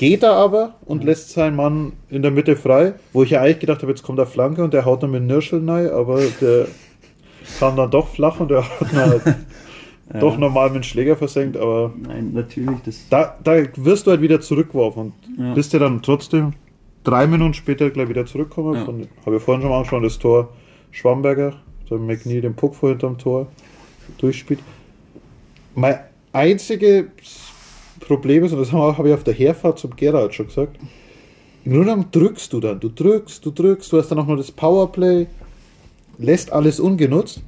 [0.00, 3.58] Geht er aber und lässt seinen Mann in der Mitte frei, wo ich ja eigentlich
[3.58, 6.68] gedacht habe, jetzt kommt der Flanke und der haut dann mit Nirschel rein, aber der
[7.58, 9.22] kam dann doch flach und der hat halt
[10.18, 14.22] doch normal mit dem Schläger versenkt, aber Nein, natürlich, das da, da wirst du halt
[14.22, 15.52] wieder zurückgeworfen und Ja.
[15.52, 16.54] bist ja dann trotzdem
[17.04, 19.00] drei Minuten später gleich wieder zurückgekommen.
[19.00, 19.26] Ja.
[19.26, 20.48] Habe ich vorhin schon mal angeschaut, das Tor
[20.92, 21.56] Schwamberger,
[21.90, 23.48] der McNeil den Puck vor hinterm Tor
[24.16, 24.60] durchspielt.
[25.74, 25.98] Mein
[26.32, 27.04] einziges
[28.00, 30.76] Problem ist, und das habe hab ich auf der Herfahrt zum Gerald schon gesagt,
[31.64, 34.36] im Grunde genommen drückst du dann, du drückst, du drückst, du hast dann auch noch
[34.36, 35.26] das Powerplay,
[36.18, 37.42] lässt alles ungenutzt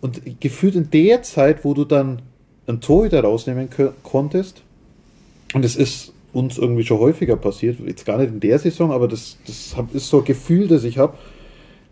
[0.00, 2.22] und gefühlt in der Zeit, wo du dann
[2.66, 3.68] ein Tor wieder rausnehmen
[4.02, 4.62] konntest,
[5.54, 7.78] und es ist uns irgendwie schon häufiger passiert.
[7.80, 10.98] Jetzt gar nicht in der Saison, aber das, das ist so ein Gefühl, das ich
[10.98, 11.16] habe.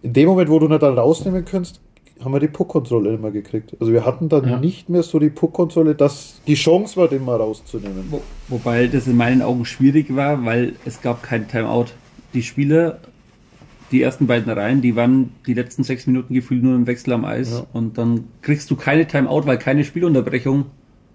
[0.03, 1.81] In dem Moment, wo du nicht dann rausnehmen kannst,
[2.23, 3.77] haben wir die Puckkontrolle mehr gekriegt.
[3.81, 4.59] Also wir hatten dann Ja.
[4.59, 8.05] nicht mehr so die Puckkontrolle, dass die Chance war, den mal rauszunehmen.
[8.11, 11.87] Wo, wobei das in meinen Augen schwierig war, weil es gab kein Timeout.
[12.33, 12.99] Die Spieler,
[13.91, 17.25] die ersten beiden Reihen, die waren die letzten sechs Minuten gefühlt nur im Wechsel am
[17.25, 17.67] Eis Ja.
[17.73, 20.67] und dann kriegst du keine Timeout, weil keine Spielunterbrechung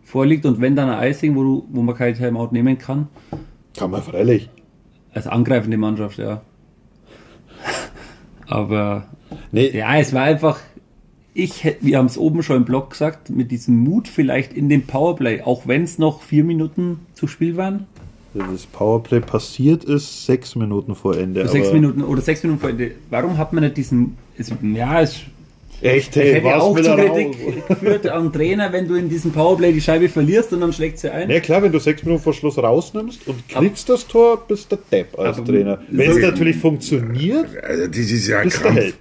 [0.04, 3.08] vorliegt und wenn dann ein Icing, wo, du, wo man keine Timeout nehmen kann,
[3.78, 4.50] Kann man freilich.
[5.14, 6.42] als angreifende Mannschaft, ja.
[8.48, 9.06] Aber
[9.52, 10.60] Nee, ja, es war einfach,
[11.34, 14.70] ich hätte, wir haben es oben schon im Blog gesagt, mit diesem Mut vielleicht in
[14.70, 17.86] dem Powerplay, auch wenn es noch vier Minuten zu Spiel waren,
[18.34, 21.48] das Powerplay passiert ist sechs Minuten vor Ende.
[21.48, 22.92] sechs aber- Minuten oder sechs Minuten vor Ende.
[23.10, 25.22] Warum hat man nicht diesen, es, ja, es
[25.82, 29.32] Echt, ich hey, hätte was auch zu Kritik geführt am Trainer, wenn du in diesem
[29.32, 31.30] Powerplay die Scheibe verlierst und dann schlägt sie ein.
[31.30, 34.80] Ja klar, wenn du sechs Minuten vor Schluss rausnimmst und kriegst das Tor, bist der
[34.92, 35.80] Depp als Trainer.
[35.90, 38.94] Wenn es natürlich funktioniert, Also das ist ja bist der Krampf.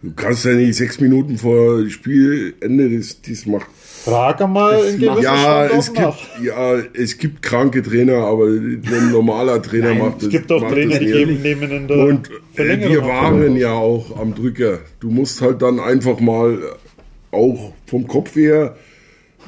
[0.00, 3.66] Du kannst ja nicht sechs Minuten vor Spielende das, das macht.
[4.04, 5.98] Frage mal in gewissen Ja, es Standorten gibt,
[6.38, 6.44] nach.
[6.44, 10.24] ja, es gibt kranke Trainer, aber ein normaler Trainer Nein, macht das.
[10.24, 13.56] Es gibt auch macht Trainer, die geben, nehmen in der Und äh, Verlängerung wir waren
[13.56, 14.78] ja auch am Drücker.
[15.00, 16.58] Du musst halt dann einfach mal
[17.32, 18.76] auch vom Kopf her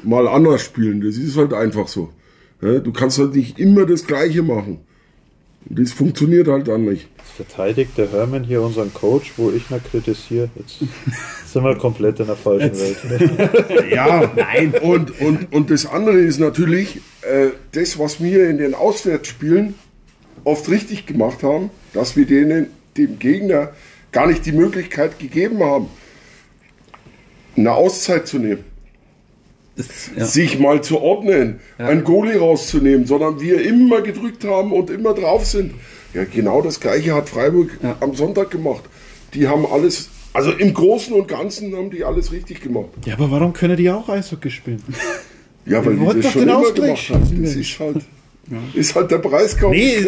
[0.02, 1.00] mal anders spielen.
[1.00, 2.10] Das ist halt einfach so.
[2.60, 4.80] Ja, Du kannst halt nicht immer das Gleiche machen.
[5.68, 7.08] Und das funktioniert halt dann nicht.
[7.36, 10.50] Verteidigt der Hermann hier unseren Coach, wo ich mal kritisiere.
[10.56, 10.78] Jetzt
[11.46, 13.90] sind wir komplett in der falschen Welt.
[13.90, 14.74] Ja, nein.
[14.80, 19.74] Und, und, und das andere ist natürlich, äh, das, was wir in den Auswärtsspielen
[20.44, 23.72] oft richtig gemacht haben, dass wir denen, dem Gegner
[24.12, 25.88] gar nicht die Möglichkeit gegeben haben,
[27.56, 28.64] eine Auszeit zu nehmen.
[29.76, 30.24] Das, ja.
[30.26, 35.46] sich mal zu ordnen, ein Goalie rauszunehmen, sondern wir immer gedrückt haben und immer drauf
[35.46, 35.72] sind.
[36.12, 37.96] Ja, genau das gleiche hat Freiburg Ja.
[38.00, 38.82] am Sonntag gemacht.
[39.32, 42.88] Die haben alles, also im Großen und Ganzen haben die alles richtig gemacht.
[43.06, 44.82] Ja, aber warum können die auch Eishockey spielen?
[45.66, 47.42] Ja, weil Wir die wollten das doch schon den immer gemacht haben.
[47.42, 47.96] Das ist halt,
[48.74, 49.70] ist halt der Preiskauf.
[49.70, 49.98] Nee.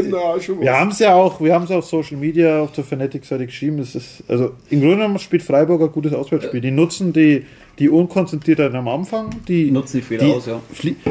[0.60, 3.78] Wir haben es ja auch, wir haben es auf Social Media auf der Fanatic-Seite geschrieben.
[3.78, 6.60] Es ist, also im Grunde genommen spielt Freiburg ein gutes Auswärtsspiel.
[6.60, 7.44] Die nutzen die,
[7.78, 9.30] die Unkonzentriertheit am Anfang.
[9.48, 10.60] Die Nutzen die Fehler aus, ja.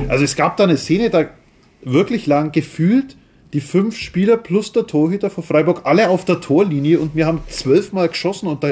[0.08, 1.26] Also es gab da eine Szene, da
[1.84, 3.18] wirklich lang gefühlt
[3.54, 7.42] die fünf Spieler plus der Torhüter von Freiburg alle auf der Torlinie und wir haben
[7.50, 8.72] zwölfmal geschossen und da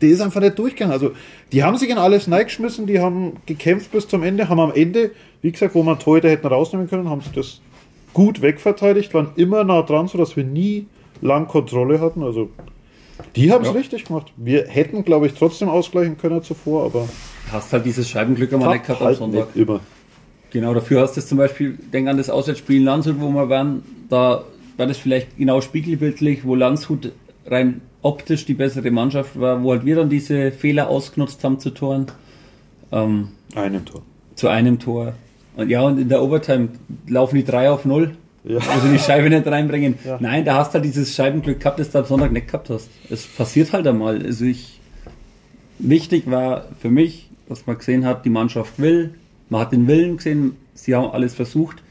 [0.00, 0.92] der ist einfach nicht durchgegangen.
[0.92, 1.12] Also
[1.52, 5.10] die haben sich in alles reingeschmissen, die haben gekämpft bis zum Ende, haben am Ende,
[5.42, 7.60] wie gesagt, wo man Torhüter hätten rausnehmen können, haben sie das
[8.12, 10.86] gut wegverteidigt, waren immer nah dran, sodass wir nie
[11.20, 12.22] lang Kontrolle hatten.
[12.22, 12.50] Also
[13.36, 13.74] die haben es Ja.
[13.74, 14.32] richtig gemacht.
[14.36, 17.08] Wir hätten, glaube ich, trotzdem ausgleichen können zuvor, aber
[17.52, 19.48] Hast halt dieses Scheibenglück einmal nicht gehabt am halt Sonntag.
[19.54, 19.80] immer.
[20.50, 23.82] Genau, dafür hast du zum Beispiel, denk an das Auswärtsspiel in Landshut, wo wir waren,
[24.08, 24.44] da
[24.76, 27.12] war das vielleicht genau spiegelbildlich, wo Landshut
[27.46, 31.70] rein optisch die bessere Mannschaft war, wo halt wir dann diese Fehler ausgenutzt haben zu
[31.70, 32.06] Toren,
[32.92, 34.02] ähm, Einem Tor.
[34.36, 35.14] zu einem Tor.
[35.56, 36.68] Und ja, und in der Overtime
[37.08, 38.12] laufen die 3 auf 0,
[38.48, 38.58] Ja.
[38.58, 39.98] also die Scheibe nicht reinbringen.
[40.04, 40.16] Ja.
[40.20, 42.88] Nein, da hast du halt dieses Scheibenglück gehabt, das du am Sonntag nicht gehabt hast.
[43.10, 44.22] Es passiert halt einmal.
[44.24, 44.80] Also ich,
[45.78, 49.14] wichtig war für mich, dass man gesehen hat, die Mannschaft will,
[49.50, 51.82] man hat den Willen gesehen, sie haben alles versucht.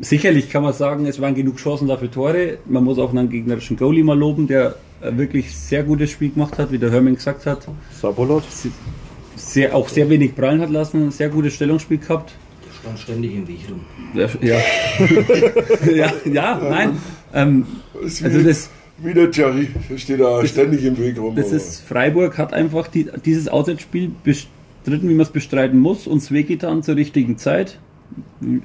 [0.00, 2.58] Sicherlich kann man sagen, es waren genug Chancen dafür Tore.
[2.66, 6.72] Man muss auch einen gegnerischen Goalie mal loben, der wirklich sehr gutes Spiel gemacht hat,
[6.72, 7.66] wie der Hermann gesagt hat.
[7.92, 8.44] Sabolot.
[9.36, 12.32] Sehr, auch sehr wenig prallen hat lassen, sehr gutes Stellungsspiel gehabt.
[12.80, 13.80] Stand ständig im Weg rum.
[14.14, 14.56] Ja,
[15.92, 16.98] ja, ja nein.
[17.34, 21.34] Ähm, also wie, das, wie der Jerry, der steht da ständig im Weg rum.
[21.34, 26.30] das ist Freiburg hat einfach die, dieses Auswärtsspiel bestritten, wie man es bestreiten muss, uns
[26.30, 27.78] wehgetan zur richtigen Zeit.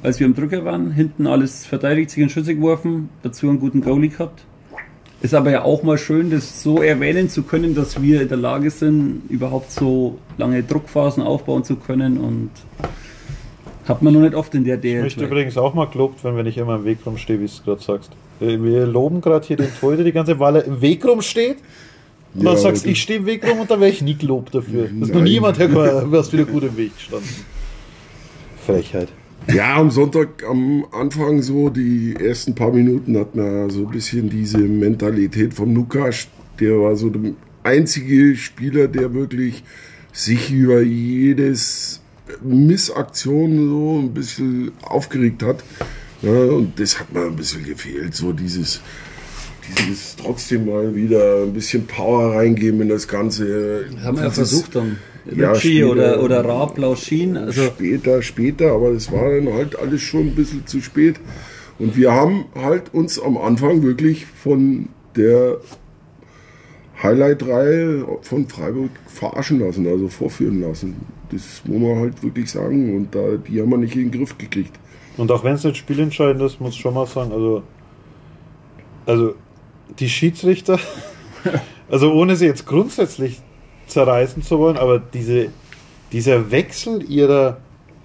[0.03, 3.81] Als wir am Drücker waren, hinten alles verteidigt, sich in Schüsse geworfen, dazu einen guten
[3.81, 4.45] Goalie gehabt.
[5.21, 8.37] Ist aber ja auch mal schön, das so erwähnen zu können, dass wir in der
[8.37, 12.49] Lage sind, überhaupt so lange Druckphasen aufbauen zu können und
[13.87, 15.01] hat man noch nicht oft in der Ich DL.
[15.03, 17.63] möchte übrigens auch mal gelobt, wenn wir nicht immer im Weg rumstehen, wie du es
[17.63, 18.11] gerade sagst.
[18.39, 21.57] Äh, Wir loben gerade hier den Torhüter die ganze Zeit, weil er im Weg rumsteht.
[22.35, 24.01] Und dann Ja, sagst du, aber ich stehe im Weg rum und dann wäre ich
[24.01, 24.89] nie gelobt dafür.
[24.99, 27.29] Das ist noch niemand, der du hast wieder gut im Weg gestanden.
[28.65, 29.09] Frechheit.
[29.53, 34.29] Ja, am Sonntag am Anfang so, die ersten paar Minuten hat man so ein bisschen
[34.29, 36.27] diese Mentalität vom Lukas.
[36.61, 39.63] Der war so der einzige Spieler, der wirklich
[40.13, 42.01] sich über jedes
[42.41, 45.63] Missaktion so ein bisschen aufgeregt hat.
[46.21, 48.81] Ja, und das hat mir ein bisschen gefehlt, so dieses,
[49.77, 53.85] dieses trotzdem mal wieder ein bisschen Power reingeben in das Ganze.
[54.03, 54.97] Haben wir ja versucht dann.
[55.35, 55.91] Ja, Ritchie später.
[55.91, 57.37] oder, oder Raab, Lauschin.
[57.37, 61.15] Also später, später, aber das war dann halt alles schon ein bisschen zu spät.
[61.79, 65.57] Und wir haben halt uns am Anfang wirklich von der
[67.01, 70.95] Highlight-Reihe von Freiburg verarschen lassen, also vorführen lassen.
[71.33, 72.95] Das muss man halt wirklich sagen.
[72.95, 74.79] Und da, die haben wir nicht in den Griff gekriegt.
[75.17, 77.63] Und auch wenn es nicht spielentscheidend ist, muss ich schon mal sagen, also,
[79.05, 79.35] also
[79.99, 80.79] die Schiedsrichter,
[81.89, 83.41] also ohne sie jetzt grundsätzlich
[83.87, 85.49] zerreißen zu wollen, aber diese,
[86.11, 87.57] dieser Wechsel ihrer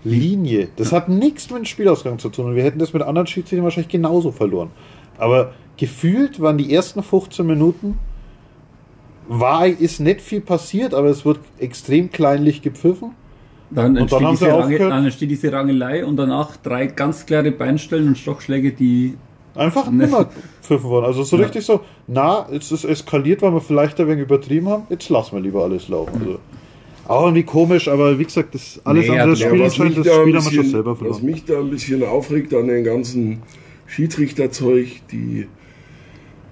[0.05, 2.47] Linie, das hat nichts mit dem Spielausgang zu tun.
[2.47, 4.71] Und wir hätten das mit anderen Schiedsrichtern wahrscheinlich genauso verloren.
[5.17, 7.99] Aber gefühlt waren die ersten 15 Minuten,
[9.29, 13.13] war, ist nicht viel passiert, aber es wird extrem kleinlich gepfiffen.
[13.71, 17.27] Dann, Und dann entsteht sie diese Range, dann entsteht diese Rangelei und danach drei ganz
[17.27, 19.15] klare Beinstellen und Stockschläge, die
[19.55, 21.05] Einfach nimmer gepfiffen worden.
[21.07, 21.43] Also so Ja.
[21.45, 25.09] richtig so, na, jetzt ist es eskaliert, weil wir vielleicht ein wenig übertrieben haben, jetzt
[25.11, 26.13] lassen wir lieber alles laufen.
[26.21, 26.39] Also,
[27.07, 30.21] auch irgendwie komisch, aber wie gesagt, das alles Nee, andere was mich, das da ein
[30.21, 31.25] Spiel haben wir schon bisschen, selber was verloren.
[31.25, 33.43] mich da ein bisschen aufregt an den ganzen
[33.87, 35.47] Schiedsrichterzeug, die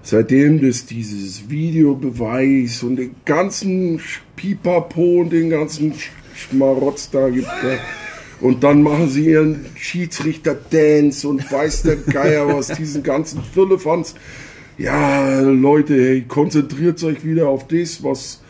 [0.07, 3.99] seitdem es dieses Videobeweis und den ganzen
[4.37, 7.49] Pipapo und den ganzen Sch- Schmarotz da gibt,
[8.39, 14.15] und dann machen sie ihren Schiedsrichter-Dance und weiß der Geier was, diesen ganzen Firlefanz.
[14.77, 18.41] Ja, Leute, hey, konzentriert euch wieder auf das, was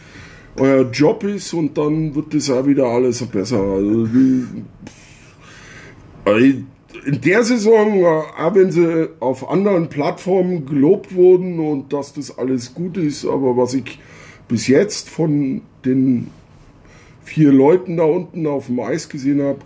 [0.58, 3.62] euer Job ist und dann wird das auch wieder alles besser.
[3.62, 4.08] Also
[7.06, 12.38] in der Saison, äh, auch wenn sie auf anderen Plattformen gelobt wurden und dass das
[12.38, 14.00] alles gut ist, aber was ich
[14.48, 16.28] bis jetzt von den
[17.24, 19.60] vier Leuten da unten auf dem Eis gesehen habe,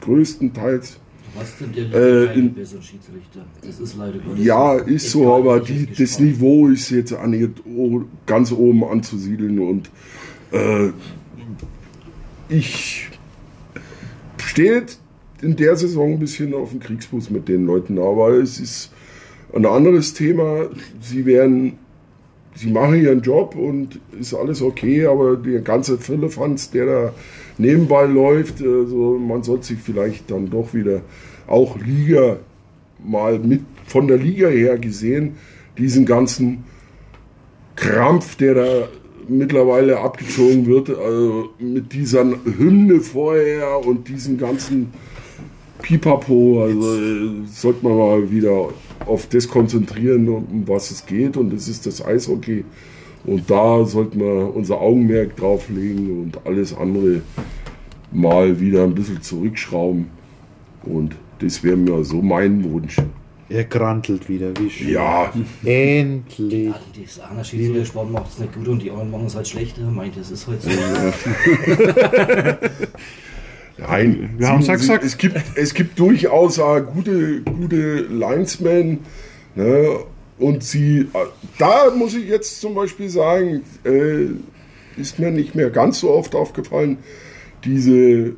[0.00, 0.98] größtenteils,
[1.36, 1.92] Was denn der
[2.32, 3.44] Äh, in- besseren Schiedsrichter?
[3.64, 4.44] Das ist leider Gottes.
[4.44, 6.18] ja, ist so, aber die, das.
[6.20, 7.50] Niveau ist jetzt auch nicht
[8.26, 9.90] ganz oben anzusiedeln und
[10.52, 10.90] äh,
[12.48, 13.08] ich
[14.38, 14.84] stehe
[15.44, 18.90] in der Saison ein bisschen auf dem Kriegsfuß mit den Leuten, aber es ist
[19.54, 20.66] ein anderes Thema.
[21.00, 21.74] Sie werden,
[22.54, 27.14] sie machen ihren Job und ist alles okay, aber der ganze Firlefanz, der da
[27.58, 31.02] nebenbei läuft, also man sollte sich vielleicht dann doch wieder
[31.46, 32.38] auch Liga
[33.06, 35.34] mal mit von der Liga her gesehen,
[35.76, 36.64] diesen ganzen
[37.76, 38.88] Krampf, der da
[39.28, 42.24] mittlerweile abgezogen wird, also mit dieser
[42.58, 44.92] Hymne vorher und diesen ganzen
[45.82, 48.68] Pipapo, also äh, sollte man mal wieder
[49.06, 52.64] auf das konzentrieren, um was es geht und das ist das Eishockey.
[53.26, 57.22] Und da sollten wir unser Augenmerk drauf legen und alles andere
[58.12, 60.08] mal wieder ein bisschen zurückschrauben.
[60.82, 62.96] Und das wäre mir so mein Wunsch.
[63.48, 64.90] Er grantelt wieder, wie schön.
[64.90, 65.32] Ja,
[65.64, 66.66] Endlich.
[66.66, 69.82] Ja, das einer Schiedsrichter macht es nicht gut und die anderen machen es halt schlechter.
[69.90, 70.70] Meint, das ist halt so.
[73.78, 75.04] Nein, Wir haben's ja Sie- gesagt.
[75.04, 79.00] Es gibt, es gibt durchaus auch gute, gute Linesmen.
[79.56, 79.98] Ne?
[80.38, 81.06] Und sie,
[81.58, 84.26] da muss ich jetzt zum Beispiel sagen, äh,
[85.00, 86.98] ist mir nicht mehr ganz so oft aufgefallen,
[87.64, 88.32] diese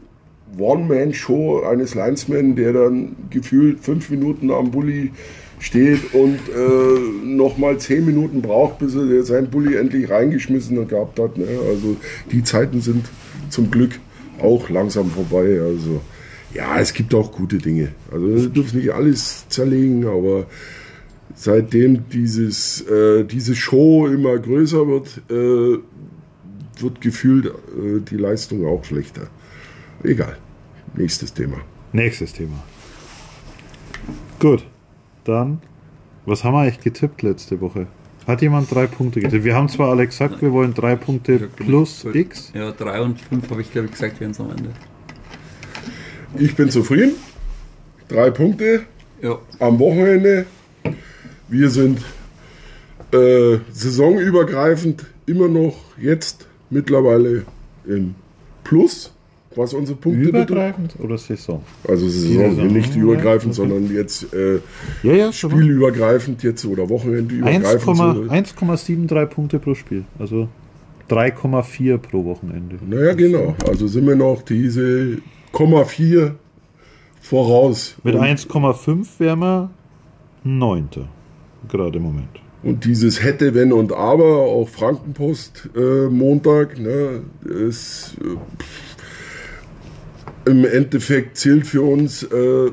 [0.58, 5.10] One-Man-Show eines Linesman, der dann gefühlt fünf Minuten am Bulli
[5.58, 11.36] steht und äh, nochmal zehn Minuten braucht, bis er seinen Bulli endlich reingeschmissen gehabt hat.
[11.38, 11.46] Ne?
[11.68, 11.96] Also
[12.30, 13.06] die Zeiten sind
[13.48, 13.98] zum Glück
[14.40, 15.60] auch langsam vorbei.
[15.60, 16.00] Also
[16.54, 17.92] ja, es gibt auch gute Dinge.
[18.10, 20.46] Also wir dürfen nicht alles zerlegen, aber
[21.34, 25.78] seitdem dieses, äh, diese Show immer größer wird, äh,
[26.80, 29.28] wird gefühlt äh, die Leistung auch schlechter.
[30.02, 30.36] Egal.
[30.94, 31.58] Nächstes Thema.
[31.92, 32.62] Nächstes Thema.
[34.38, 34.66] Gut,
[35.24, 35.60] dann,
[36.24, 37.86] was haben wir eigentlich getippt letzte Woche?
[38.26, 39.44] Hat jemand drei Punkte getippt?
[39.44, 42.52] Wir haben zwar alle gesagt, wir wollen drei Punkte plus X.
[42.54, 44.70] Ja, 3 und 5 habe ich glaube ich gesagt, werden es am Ende.
[46.36, 47.12] Ich bin zufrieden.
[48.08, 48.82] Drei Punkte
[49.22, 50.46] Ja, am Wochenende.
[51.48, 52.00] Wir sind
[53.12, 57.44] äh, saisonübergreifend immer noch jetzt mittlerweile
[57.86, 58.16] im
[58.64, 59.12] Plus,
[59.56, 60.50] was unsere Punkte betrifft.
[60.50, 61.62] Übergreifend oder Saison?
[61.88, 63.68] Also Saison, Saison, nicht ja, übergreifend, okay.
[63.68, 64.60] sondern jetzt äh,
[65.02, 65.50] Ja, ja, schon.
[65.50, 67.66] spielübergreifend jetzt oder wochenendübergreifend.
[67.88, 68.30] 1,- So.
[68.32, 70.04] 1,73 Punkte pro Spiel.
[70.18, 70.48] Also
[71.10, 72.76] 3,4 pro Wochenende.
[72.88, 73.54] Naja, genau.
[73.68, 75.18] Also sind wir noch diese
[75.52, 76.34] Komma 4
[77.20, 77.96] voraus.
[78.02, 79.70] Mit und, 1,5 wären wir
[80.44, 81.08] Neunter.
[81.68, 82.28] Gerade im Moment.
[82.62, 88.36] und dieses hätte, wenn und aber, auch Frankenpost äh, Montag, ne, ist, äh,
[90.46, 92.70] im Endeffekt zählt für uns äh,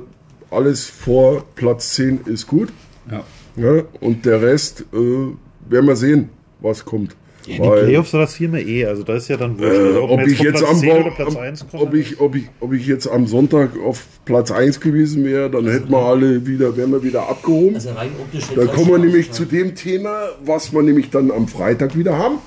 [0.52, 2.70] alles vor Platz 10 ist gut.
[3.10, 3.24] ja.
[3.56, 3.86] Ne?
[4.00, 7.16] Und der Rest äh, werden wir sehen, was kommt.
[7.46, 9.72] Ja, die Weil- Playoffs rasieren wir eh, also da ist ja dann wurscht.
[9.74, 11.84] Äh, Also, ob, wir ich jetzt Platz am, 10 Wo- oder Platz am- 1 kommen.
[11.84, 15.68] ob, ich, ob, ich, ob ich jetzt am Sonntag auf Platz 1 gewesen wäre, dann
[15.68, 17.76] hätten wir alle wieder, wären wir wieder abgehoben.
[17.76, 21.48] Also rein optisch Da kommen wir nämlich zu dem Thema, was wir nämlich dann am
[21.48, 22.38] Freitag wieder haben.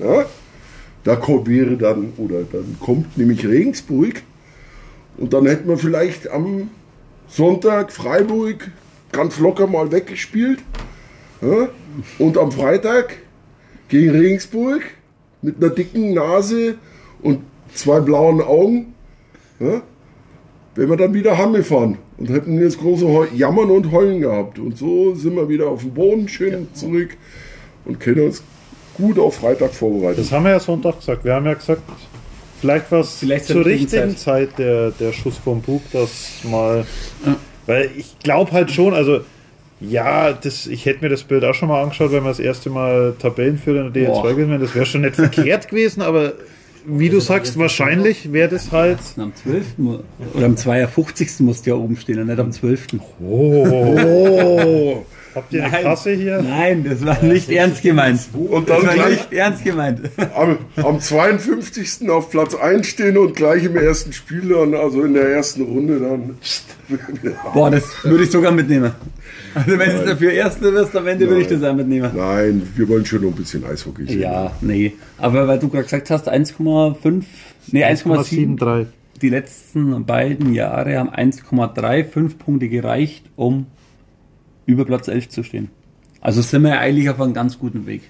[0.00, 0.24] Ja?
[1.04, 1.16] Da
[1.46, 4.22] wäre dann, oder dann kommt nämlich Regensburg.
[5.20, 6.70] Und dann hätten wir vielleicht am
[7.28, 8.70] Sonntag Freiburg
[9.12, 10.60] ganz locker mal weggespielt.
[11.42, 11.68] Ja?
[12.18, 13.18] Und am Freitag
[13.88, 14.82] gegen Regensburg
[15.42, 16.76] mit einer dicken Nase
[17.22, 17.40] und
[17.74, 18.94] zwei blauen Augen.
[19.60, 19.82] Ja?
[20.74, 24.58] Wenn wir dann wieder Hammel fahren und hätten jetzt große Heu Jammern und Heulen gehabt.
[24.58, 27.10] Und so sind wir wieder auf dem Boden schön zurück
[27.84, 28.42] und können uns
[28.94, 30.16] gut auf Freitag vorbereiten.
[30.16, 31.24] Das haben wir ja Sonntag gesagt.
[31.24, 31.82] Wir haben ja gesagt,
[32.60, 36.10] vielleicht war es Vielleicht zur richtigen richtigen Zeit der, der Schuss vom Bug, das
[36.44, 36.84] mal.
[37.66, 39.20] Weil ich glaube halt schon, also
[39.80, 42.68] ja, das, ich hätte mir das Bild auch schon mal angeschaut, wenn wir das erste
[42.68, 44.28] Mal Tabellenführer in der DL2 Boah.
[44.28, 44.60] gewesen wären.
[44.60, 46.34] Das wäre schon nicht verkehrt gewesen, aber
[46.86, 48.98] wie du sagst, wahrscheinlich wäre das halt.
[49.16, 49.78] Am 12.
[49.78, 49.98] mu-
[50.34, 51.40] oder am 52.
[51.40, 52.88] musst du ja oben stehen und nicht am 12.
[53.22, 55.04] Oh!
[55.34, 56.42] Habt ihr eine Kasse hier?
[56.42, 58.20] Nein, das war nicht ernst gemeint.
[58.34, 60.00] Und Das dann war gleich nicht ernst gemeint.
[60.34, 62.08] am, am 52.
[62.10, 66.00] auf Platz 1 stehen und gleich im ersten Spiel dann, also in der ersten Runde
[66.00, 66.36] dann.
[67.54, 68.92] Boah, das würde ich sogar mitnehmen.
[69.54, 72.10] Also wenn es dafür Erste wirst, am Ende würde ich das auch mitnehmen.
[72.14, 74.20] Nein, wir wollen schon noch ein bisschen Eishockey sehen.
[74.20, 74.94] Ja, nee.
[75.18, 77.22] Aber weil du gerade gesagt hast, 1,5,
[77.72, 78.58] nee, 1,7.
[78.58, 78.86] 1,73.
[79.22, 83.66] Die letzten beiden Jahre haben 1,35 Punkte gereicht, um
[84.66, 85.70] über Platz 11 zu stehen.
[86.20, 88.02] Also sind wir eigentlich auf einem ganz guten Weg.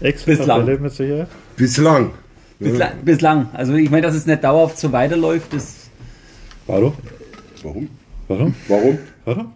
[0.00, 0.82] Extra Bislang.
[0.82, 1.28] Mit Sicherheit.
[1.56, 2.10] Bislang.
[2.58, 3.48] Bislang, bislang.
[3.52, 5.82] Also ich meine, dass es nicht dauerhaft so weiterläuft, ist
[6.66, 6.92] Warum?
[7.62, 7.88] Warum?
[8.28, 8.54] Warum?
[8.68, 8.98] Warum?
[9.24, 9.52] Warum?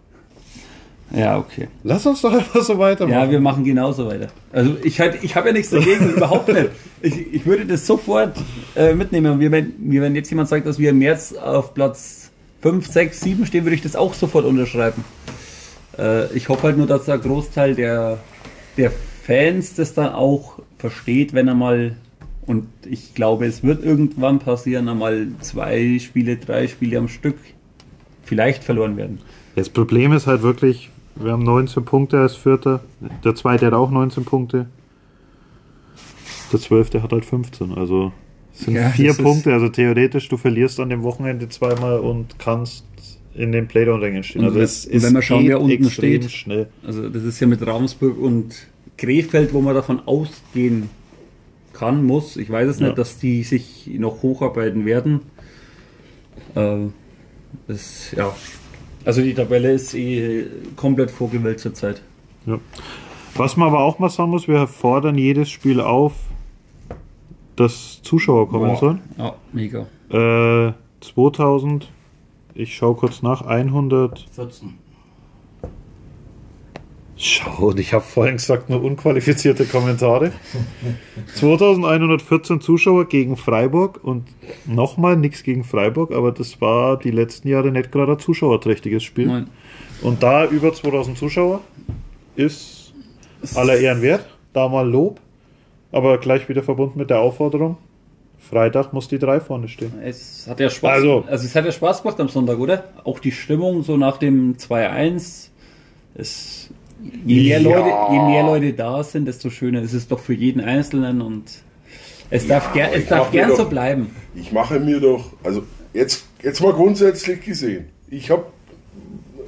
[1.11, 1.69] ja okay.
[1.83, 3.17] Lass uns doch einfach so weitermachen.
[3.17, 4.27] Ja, wir machen genauso weiter.
[4.51, 6.69] Also ich halt, ich habe ja nichts dagegen, überhaupt nicht.
[7.01, 8.37] Ich, ich würde das sofort
[8.75, 9.33] äh, mitnehmen.
[9.33, 12.29] Und wir, wenn, mir, wenn jetzt jemand sagt, dass wir im März auf Platz
[12.61, 15.03] 5, 6, 7 stehen, würde ich das auch sofort unterschreiben.
[15.97, 18.19] Äh, ich hoffe halt nur, dass der Großteil der,
[18.77, 18.91] der
[19.23, 21.95] Fans das dann auch versteht, wenn er mal,
[22.45, 27.37] und ich glaube, es wird irgendwann passieren, einmal zwei Spiele, drei Spiele am Stück
[28.23, 29.19] vielleicht verloren werden.
[29.55, 32.81] Das Problem ist halt wirklich, wir haben 19 Punkte als Vierter.
[33.23, 34.67] Der Zweite hat auch 19 Punkte.
[36.53, 37.73] Der Zwölfte hat halt 15.
[37.73, 38.11] Also
[38.53, 39.53] es sind Ja, vier Punkte.
[39.53, 42.85] Also theoretisch, du verlierst an dem Wochenende zweimal und kannst
[43.37, 44.41] in den Playdown-Rängen stehen.
[44.41, 46.29] Und Also wenn- es, es wenn wir schauen, wer unten steht.
[46.31, 46.67] schnell.
[46.85, 48.55] Also das ist ja mit Ravensburg und
[48.97, 50.89] Krefeld, wo man davon ausgehen
[51.73, 52.35] kann, muss.
[52.37, 52.87] Ich weiß es Ja.
[52.87, 55.21] nicht, dass die sich noch hocharbeiten werden.
[56.55, 56.87] Äh,
[57.67, 58.35] das, ja.
[59.05, 62.01] Also die Tabelle ist eh komplett vorgewählt zurzeit.
[62.45, 62.59] Ja.
[63.35, 66.13] Was man aber auch mal sagen muss, wir fordern jedes Spiel auf,
[67.55, 68.77] dass Zuschauer kommen Boah.
[68.77, 69.01] sollen.
[69.17, 69.87] Ja, mega.
[70.09, 71.87] Äh, 2000,
[72.57, 74.25] ich schaue kurz nach, 100.
[74.33, 74.73] 14.
[77.19, 80.31] Schau, und ich habe vorhin gesagt, nur unqualifizierte Kommentare.
[81.35, 84.27] 2114 Zuschauer gegen Freiburg und
[84.65, 89.27] nochmal nichts gegen Freiburg, aber das war die letzten Jahre nicht gerade ein zuschauerträchtiges Spiel.
[89.27, 89.49] Nein.
[90.01, 91.61] Und da über 2000 Zuschauer
[92.35, 92.93] ist
[93.55, 95.19] aller Ehren wert, da mal Lob,
[95.91, 97.77] aber gleich wieder verbunden mit der Aufforderung,
[98.49, 99.93] Freitag muss die 3 vorne stehen.
[100.03, 100.91] Es hat ja Spaß.
[100.95, 102.85] Also- Also, es hat ja Spaß gemacht am Sonntag, oder?
[103.03, 105.49] Auch die Stimmung so nach dem 2-1.
[106.15, 106.69] Es,
[107.25, 107.69] je, mehr Ja.
[107.69, 111.43] Leute, je mehr Leute da sind, desto schöner ist es doch für jeden Einzelnen und
[112.29, 114.09] es darf, ger es darf gern so doch- bleiben.
[114.35, 117.85] Ich mache mir doch, also jetzt, jetzt mal grundsätzlich gesehen.
[118.09, 118.45] Ich habe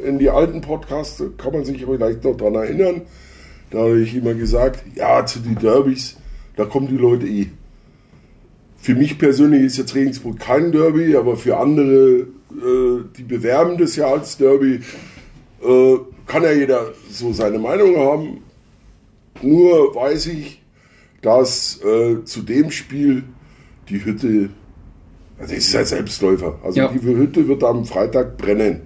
[0.06, 3.02] in die alten Podcasts, kann man sich vielleicht noch dran erinnern,
[3.72, 6.18] da habe ich immer gesagt, ja, zu den Derbys,
[6.56, 7.48] da kommen die Leute eh.
[8.82, 13.96] Für mich persönlich ist jetzt Regensburg kein Derby, aber für andere, äh, die bewerben das
[13.96, 14.80] ja als Derby,
[15.62, 18.38] äh, kann ja jeder so seine Meinung haben.
[19.42, 20.62] Nur weiß ich,
[21.22, 23.24] dass äh, zu dem Spiel
[23.90, 24.50] die Hütte,
[25.38, 26.88] also es ist ja Selbstläufer, also Ja.
[26.90, 28.82] die Hütte wird am Freitag brennen.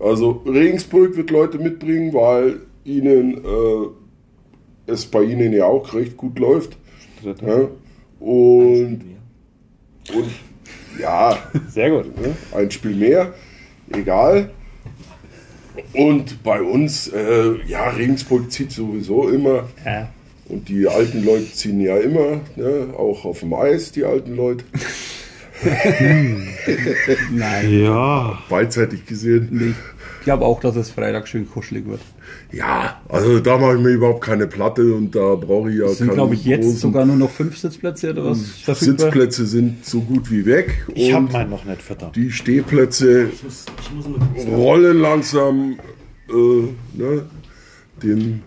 [0.00, 3.88] Also Regensburg wird Leute mitbringen, weil ihnen äh,
[4.86, 6.76] es bei ihnen ja auch recht gut läuft.
[7.22, 7.68] Ja?
[8.18, 9.00] Und,
[10.14, 10.30] und
[11.00, 11.38] ja,
[11.68, 12.18] Sehr gut.
[12.20, 12.36] ne?
[12.54, 13.32] ein Spiel mehr,
[13.92, 14.50] egal.
[15.94, 19.68] Und bei uns, äh, ja, Regensburg zieht sowieso immer.
[19.84, 20.08] Ja.
[20.48, 22.92] Und die alten Leute ziehen ja immer, ne?
[22.96, 24.64] auch auf dem Eis, die alten Leute.
[27.30, 27.80] Nein.
[27.82, 29.70] Ja, Beidseitig gesehen.
[29.70, 32.00] Ich glaube auch, dass es Freitag schön kuschelig wird.
[32.50, 35.98] Ja, also da mache ich mir überhaupt keine Platte und da brauche ich ja Es
[35.98, 38.40] sind, keinen glaube ich, jetzt sogar nur noch fünf Sitzplätze oder was?
[38.62, 39.06] verfügbar?
[39.06, 42.16] Sitzplätze sind so gut wie weg Ich habe meinen noch nicht verdammt.
[42.16, 45.76] die Stehplätze Ich muss, ich muss mal rollen langsam.
[46.28, 47.22] Äh, ne,
[48.02, 48.42] den,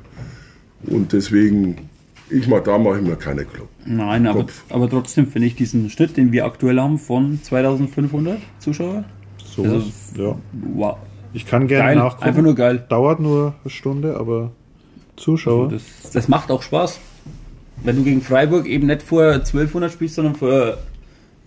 [0.88, 1.90] und deswegen,
[2.30, 3.68] ich mach, da mache ich mir keine Club.
[3.86, 9.04] Nein, aber, aber trotzdem finde ich diesen Schnitt, den wir aktuell haben, von 2500 Zuschauer.
[9.56, 9.84] So, Also-
[10.18, 10.36] ja.
[10.74, 10.98] Wow.
[11.36, 12.24] Ich kann gerne Geil, nachgucken.
[12.24, 12.86] einfach nur geil.
[12.88, 14.52] Dauert nur eine Stunde, aber
[15.18, 15.68] Zuschauer.
[15.68, 15.84] Das,
[16.14, 17.02] das macht auch Spaß.
[17.84, 20.78] Wenn du gegen Freiburg eben nicht vor 1200 spielst, sondern vor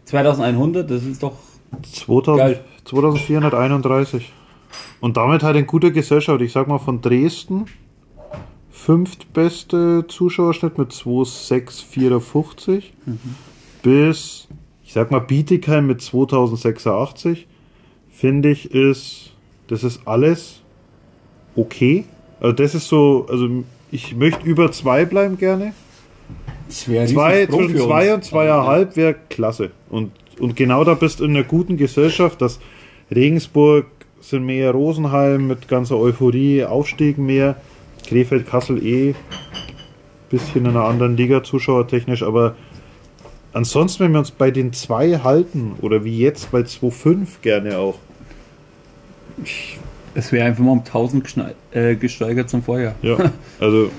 [0.05, 1.39] 2100, das ist doch
[1.91, 2.61] 2000, Geil.
[2.85, 4.31] 2431.
[5.01, 6.43] Und damit halt in guter Gesellschaft.
[6.43, 7.65] Ich sag mal von Dresden,
[8.71, 12.93] fünftbeste Zuschauerschnitt mit 2654
[13.83, 14.49] bis,
[14.85, 17.47] ich sag mal, Bietigheim mit 2086.
[18.11, 19.33] Finde ich, ist,
[19.69, 20.61] das ist alles
[21.57, 22.05] okay.
[22.41, 23.49] Also, das ist so, also,
[23.91, 25.73] ich möchte über zwei bleiben gerne.
[26.69, 27.07] Zwei,
[27.47, 29.71] zwischen zwei und zweieinhalb wäre klasse.
[29.89, 32.61] Und, und genau da bist du in einer guten Gesellschaft, dass
[33.11, 33.87] Regensburg
[34.21, 37.57] sind mehr Rosenheim mit ganzer Euphorie, Aufstieg mehr,
[38.07, 39.15] Krefeld, Kassel eh
[40.29, 42.57] bisschen in einer anderen Liga zuschauertechnisch, aber
[43.53, 47.97] ansonsten, wenn wir uns bei den zwei halten, oder wie jetzt bei 2,5 gerne auch,
[50.15, 52.95] Es wäre einfach mal um 1000 geschnei- äh, gesteigert zum Vorjahr.
[53.03, 53.17] ja,
[53.61, 53.91] also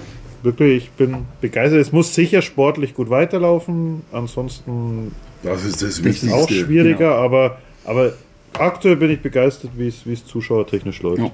[0.43, 1.79] wirklich, ich bin begeistert.
[1.81, 5.13] Es muss sicher sportlich gut weiterlaufen, ansonsten
[5.43, 6.35] Das ist das ist Wichtigste.
[6.35, 7.11] auch schwieriger, genau.
[7.23, 8.13] aber, aber
[8.57, 11.19] aktuell bin ich begeistert, wie es wie es zuschauertechnisch läuft.
[11.19, 11.31] Ja.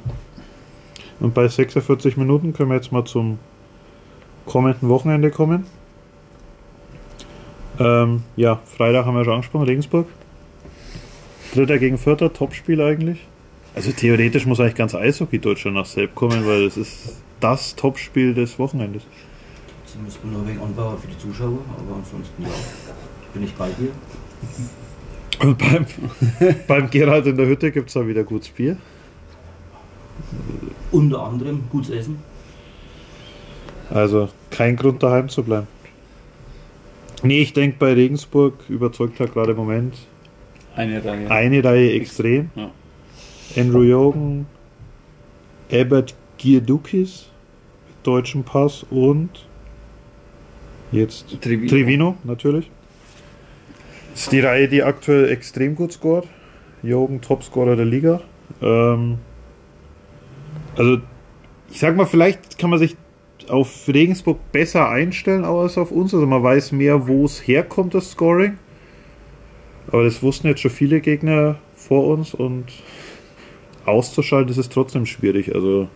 [1.19, 3.39] Und bei 46 Minuten können wir jetzt mal zum
[4.45, 5.65] kommenden Wochenende kommen.
[7.79, 10.07] Ähm, ja, Freitag haben wir schon angesprochen, Regensburg.
[11.53, 13.25] Dritter gegen Vierter, Topspiel eigentlich.
[13.75, 18.33] Also theoretisch muss eigentlich ganz Eishockey Deutschland nach Selb kommen, weil es ist das Topspiel
[18.33, 19.03] des Wochenendes.
[20.03, 22.49] Müssen wir nur wegen anbauen für die Zuschauer, aber ansonsten ja,
[23.33, 23.89] bin ich bei dir.
[25.39, 25.85] Und beim,
[26.67, 28.77] beim Gerald in der Hütte gibt es da wieder gutes Bier.
[30.91, 32.19] Unter anderem gutes Essen.
[33.89, 35.67] Also kein Grund daheim zu bleiben.
[37.23, 39.95] Nee, ich denke bei Regensburg überzeugt er gerade im Moment
[40.75, 41.31] Eine Reihe.
[41.31, 42.49] eine Reihe extrem.
[42.55, 42.71] Ja.
[43.55, 44.47] Andrew Jogen,
[45.69, 47.29] Ebert Gierdukis
[47.87, 49.47] mit deutschem Pass und
[50.91, 51.69] jetzt Trevino.
[51.69, 52.69] Trevino natürlich.
[54.11, 56.27] Das ist die Reihe, die aktuell extrem gut scoret.
[56.83, 58.21] Jogen Topscorer der Liga.
[58.61, 59.17] Ähm,
[60.77, 60.99] also
[61.69, 62.95] ich sag mal, vielleicht kann man sich
[63.49, 66.13] auf Regensburg besser einstellen als auf uns.
[66.13, 68.57] Also man weiß mehr, wo es herkommt, das Scoring.
[69.87, 72.65] Aber das wussten jetzt schon viele Gegner vor uns und
[73.85, 75.53] auszuschalten ist es trotzdem schwierig.
[75.53, 75.87] Also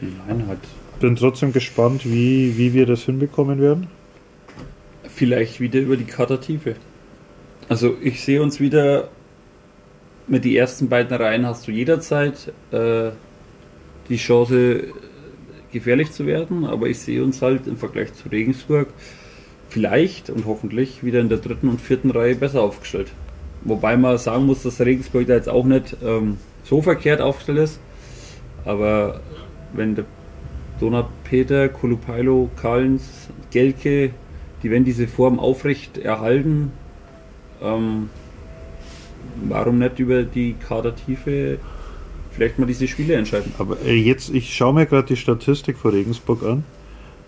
[0.00, 0.60] Nein, halt.
[1.00, 3.88] bin trotzdem gespannt, wie, wie wir das hinbekommen werden.
[5.04, 6.76] Vielleicht wieder über die Kadertiefe.
[7.68, 9.08] Also ich sehe uns wieder
[10.28, 13.10] mit die ersten beiden Reihen hast du jederzeit äh,
[14.08, 14.84] die Chance äh,
[15.72, 18.88] gefährlich zu werden, aber ich sehe uns halt im Vergleich zu Regensburg
[19.68, 23.08] vielleicht und hoffentlich wieder in der dritten und vierten Reihe besser aufgestellt.
[23.62, 26.38] Wobei man sagen muss, dass Regensburg da jetzt auch nicht ähm,
[26.68, 27.80] so verkehrt aufgestellt ist,
[28.64, 29.20] aber
[29.72, 30.04] wenn der
[30.80, 34.10] Donat Peter, Kolupailo, Kallens, Gelke,
[34.62, 36.72] die wenn diese Form aufrecht erhalten,
[37.62, 38.10] ähm,
[39.48, 41.58] warum nicht über die Kadertiefe
[42.32, 43.52] vielleicht mal diese Spiele entscheiden?
[43.58, 46.64] Aber äh, jetzt, ich schaue mir gerade die Statistik von Regensburg an.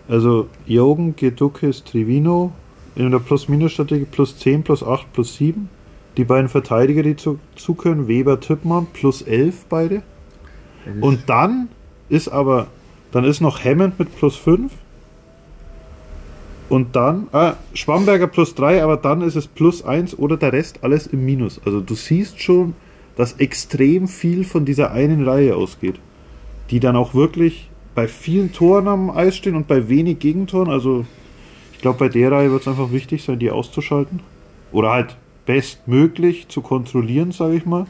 [0.07, 2.51] Also Jogen, Gedukis, Trivino
[2.95, 5.69] in der Plus-Minus-Statistik plus 10, plus 8, plus 7.
[6.17, 10.01] Die beiden Verteidiger, die zu, zu können, Weber, Tippmann, plus 11 beide.
[11.01, 11.69] Und dann
[12.09, 12.67] ist aber,
[13.11, 14.71] dann ist noch Hammond mit plus 5.
[16.69, 20.83] Und dann, ah, Schwamberger plus 3, aber dann ist es plus 1 oder der Rest
[20.83, 21.59] alles im Minus.
[21.65, 22.75] Also du siehst schon,
[23.15, 25.95] dass extrem viel von dieser einen Reihe ausgeht.
[26.69, 30.69] Die dann auch wirklich bei vielen Toren am Eis stehen und bei wenig Gegentoren.
[30.69, 31.05] Also
[31.73, 34.19] ich glaube, bei der Reihe wird es einfach wichtig sein, die auszuschalten.
[34.71, 35.17] Oder halt
[35.49, 37.87] bestmöglich zu kontrollieren, sage ich mal.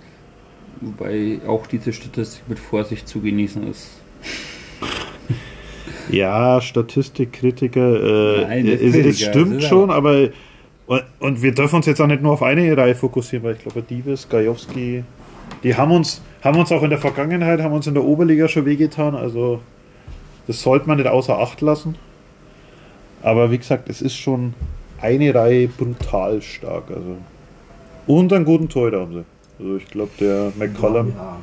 [0.79, 3.99] Wobei auch diese Statistik mit Vorsicht zu genießen ist.
[6.09, 10.29] Ja, Statistikkritiker, äh, Nein, es, es stimmt ist schon, aber
[10.87, 13.61] und, und wir dürfen uns jetzt auch nicht nur auf eine Reihe fokussieren, weil ich
[13.61, 15.03] glaube, Divis, Gajowski,
[15.61, 18.63] die haben uns, haben uns auch in der Vergangenheit, haben uns in der Oberliga schon
[18.63, 19.59] wehgetan, also
[20.47, 21.95] das sollte man nicht außer Acht lassen.
[23.21, 24.53] Aber wie gesagt, es ist schon
[25.01, 27.17] eine Reihe brutal stark, also
[28.09, 29.25] und einen guten Torhüter haben sie.
[29.59, 31.37] Also ich glaube, der McCollum, Ja.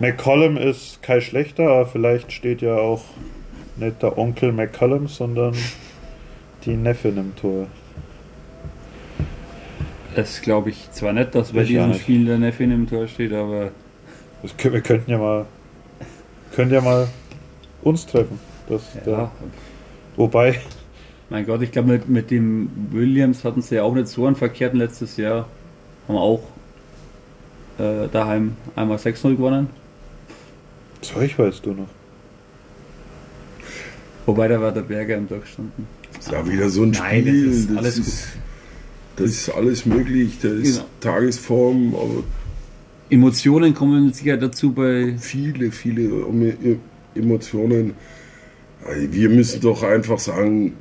[0.00, 3.02] McCollum ist kein schlechter, aber vielleicht steht ja auch
[3.76, 5.54] nicht der Onkel McCollum, sondern
[6.64, 7.68] die Neffen im Tor.
[10.16, 12.00] Das glaube ich zwar nicht, dass bei Ich diesem nicht.
[12.00, 13.70] Spiel der Neffin im Tor steht, aber
[14.42, 15.46] Das, wir könnten ja mal,
[16.56, 17.06] können ja mal
[17.82, 18.40] uns treffen.
[18.68, 19.00] Das, ja.
[19.04, 19.30] Der,
[20.16, 20.58] wobei,
[21.30, 24.34] Mein Gott, ich glaube, mit, mit dem Williams hatten sie ja auch nicht so einen
[24.34, 25.46] verkehrten letztes Jahr.
[26.08, 26.42] Haben wir auch
[27.78, 29.68] äh, daheim einmal 6-0 gewonnen.
[31.02, 31.88] Zeug weißt du noch.
[34.26, 35.86] Wobei da war der Berger im Tor gestanden.
[36.18, 37.46] Ist ja wieder so ein Nein, Spiel.
[37.46, 38.28] das ist alles ist,
[39.16, 40.38] das ist alles möglich.
[40.42, 40.86] Da ist Genau.
[41.00, 42.22] Tagesform, aber
[43.10, 45.14] Emotionen kommen sicher dazu bei.
[45.18, 46.78] viele, viele Emo-
[47.14, 47.94] Emotionen.
[49.10, 50.74] Wir müssen doch einfach sagen,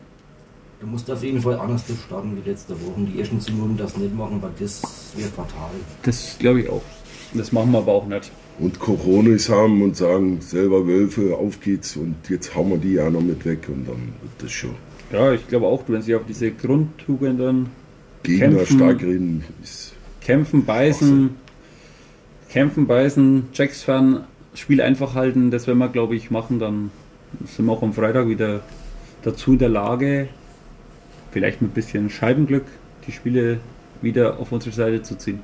[0.80, 3.02] Du musst auf jeden Fall anders starten wie letzte Woche.
[3.12, 4.82] Die ersten 10 Minuten das nicht machen, weil das
[5.16, 5.72] wäre fatal.
[6.04, 6.84] Das glaube ich auch.
[7.34, 8.32] Das machen wir aber auch nicht.
[8.60, 13.10] und Coronis haben und sagen, selber Wölfe, auf geht's und jetzt hauen wir die ja
[13.10, 14.76] noch mit weg und dann wird das schon.
[15.12, 17.68] Ja, ich glaube auch, wenn sie auf diese Grundtugenden
[18.24, 18.76] Gegner Kämpfen.
[18.78, 19.94] stark reden ist
[20.28, 21.30] kämpfen, beißen,
[22.50, 26.60] kämpfen, beißen, Jacks fahren, Spiel einfach halten, das werden wir, glaube ich, machen.
[26.60, 26.92] Dann
[27.46, 28.60] sind wir auch am Freitag wieder
[29.22, 30.28] dazu in der Lage,
[31.38, 32.66] vielleicht mit ein bisschen Scheibenglück,
[33.06, 33.60] die Spiele
[34.02, 35.40] wieder auf unsere Seite zu ziehen.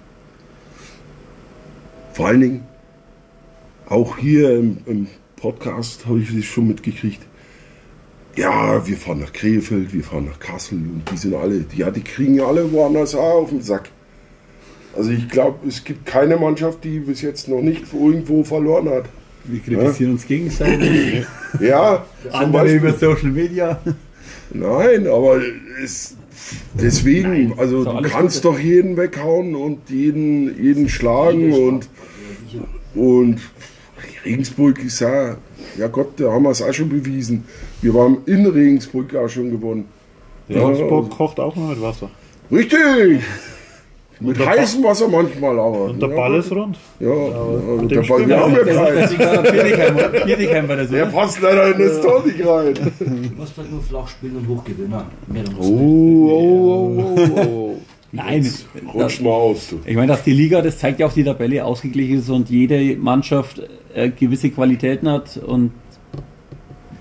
[2.14, 2.64] vor allen Dingen
[3.88, 7.22] auch hier im, im Podcast habe ich das schon mitgekriegt.
[8.36, 12.02] Ja, wir fahren nach Krefeld, wir fahren nach Kassel und die sind alle, ja, die
[12.02, 13.90] kriegen ja alle woanders auch auf den Sack.
[14.98, 19.06] Also ich glaube, es gibt keine Mannschaft, die bis jetzt noch nicht irgendwo verloren hat.
[19.44, 21.26] Wir kritisieren uns gegenseitig.
[21.60, 22.78] Ja, Andere Beispiel.
[22.78, 23.80] über Social Media.
[24.54, 25.42] Nein, aber
[25.84, 26.16] es,
[26.74, 28.54] deswegen, Nein, also du kannst Gute.
[28.56, 31.90] doch jeden weghauen und jeden, jeden schlagen und,
[32.94, 33.40] und
[34.26, 35.38] Regensburg ist ja,
[35.78, 37.46] ja Gott, da haben wir es auch schon bewiesen.
[37.82, 39.86] Wir waren in Regensburg auch schon gewonnen.
[40.48, 42.10] Ja, Regensburg also- kocht auch noch mit Wasser.
[42.52, 43.22] Richtig!
[44.20, 45.86] Mit der heißem Wasser manchmal aber.
[45.86, 46.78] Und der ja, Ball ist rund.
[47.00, 50.26] Ja, ja mit der Ball, wir haben ja keinen.
[50.26, 51.12] Bietigheim, war das, Der oder?
[51.12, 52.74] passt leider in das Tor nicht rein.
[52.74, 55.02] Du musst halt nur flach spielen und hoch gewinnen.
[55.28, 57.78] Mehr dann Oh, oh, oh, oh.
[58.16, 58.48] Nein,
[58.94, 59.80] Rutsch mal aus, du.
[59.86, 62.96] Ich meine, dass die Liga, das zeigt ja auch die Tabelle, ausgeglichen ist und jede
[62.96, 63.60] Mannschaft
[63.96, 65.72] äh, gewisse Qualitäten hat und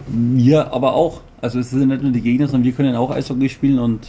[0.08, 1.20] wir aber auch.
[1.42, 4.08] Also es sind nicht nur die Gegner, sondern wir können auch Eishockey spielen und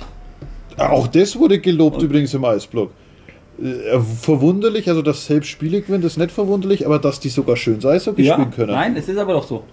[0.78, 2.92] Auch das wurde gelobt übrigens im Eisblock.
[3.62, 7.84] Äh, verwunderlich, also dass selbst Spiele gewinnen, ist nicht verwunderlich, aber dass die sogar schön
[7.86, 8.72] Eishockey spielen können.
[8.72, 9.64] nein, es ist aber doch so.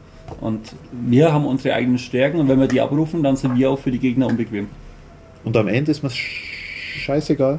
[0.41, 0.61] Und
[0.93, 3.91] wir haben unsere eigenen Stärken und wenn wir die abrufen, dann sind wir auch für
[3.91, 4.69] die Gegner unbequem.
[5.45, 7.59] Und am Ende ist mir scheißegal,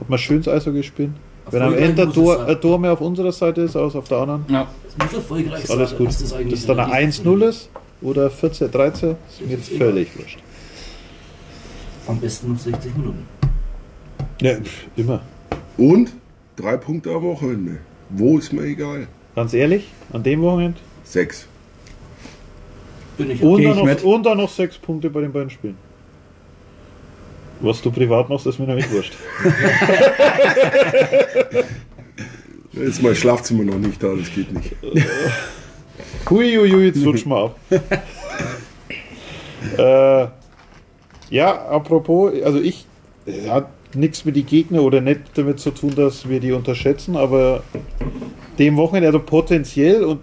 [0.00, 1.14] ob wir schönes Eishockey spielen.
[1.50, 2.46] Wenn am Ende ein Tor, sein.
[2.46, 4.68] ein Tor mehr auf unserer Seite ist als auf der anderen, Ja.
[4.86, 6.06] Es muss erfolgreich ist alles sein, gut.
[6.08, 7.70] dass das dann ein relativ 1-0 ist
[8.02, 10.38] oder 14, 13, ist mir jetzt völlig wurscht.
[12.06, 13.26] Am besten noch 60 Minuten.
[14.40, 14.56] Ja,
[14.96, 15.22] immer.
[15.76, 16.12] Und
[16.56, 17.78] drei Punkte am Wochenende.
[18.10, 19.06] Wo ist mir egal?
[19.34, 20.78] Ganz ehrlich, an dem Wochenende.
[21.04, 21.46] Sechs.
[23.16, 25.76] Bin ich Und, dann ich noch, und dann noch sechs Punkte bei den beiden Spielen.
[27.60, 29.14] Was du privat machst, ist mir nämlich wurscht.
[32.72, 34.74] Ist mein Schlafzimmer noch nicht da, das geht nicht.
[36.28, 37.56] Hui, hui, hui, jetzt rutsch mal ab.
[39.76, 40.26] äh,
[41.32, 42.86] ja, apropos, also ich
[43.48, 47.62] hat nichts mit die Gegner oder nicht damit zu tun, dass wir die unterschätzen, aber
[48.58, 50.20] dem Wochenende, also potenziell und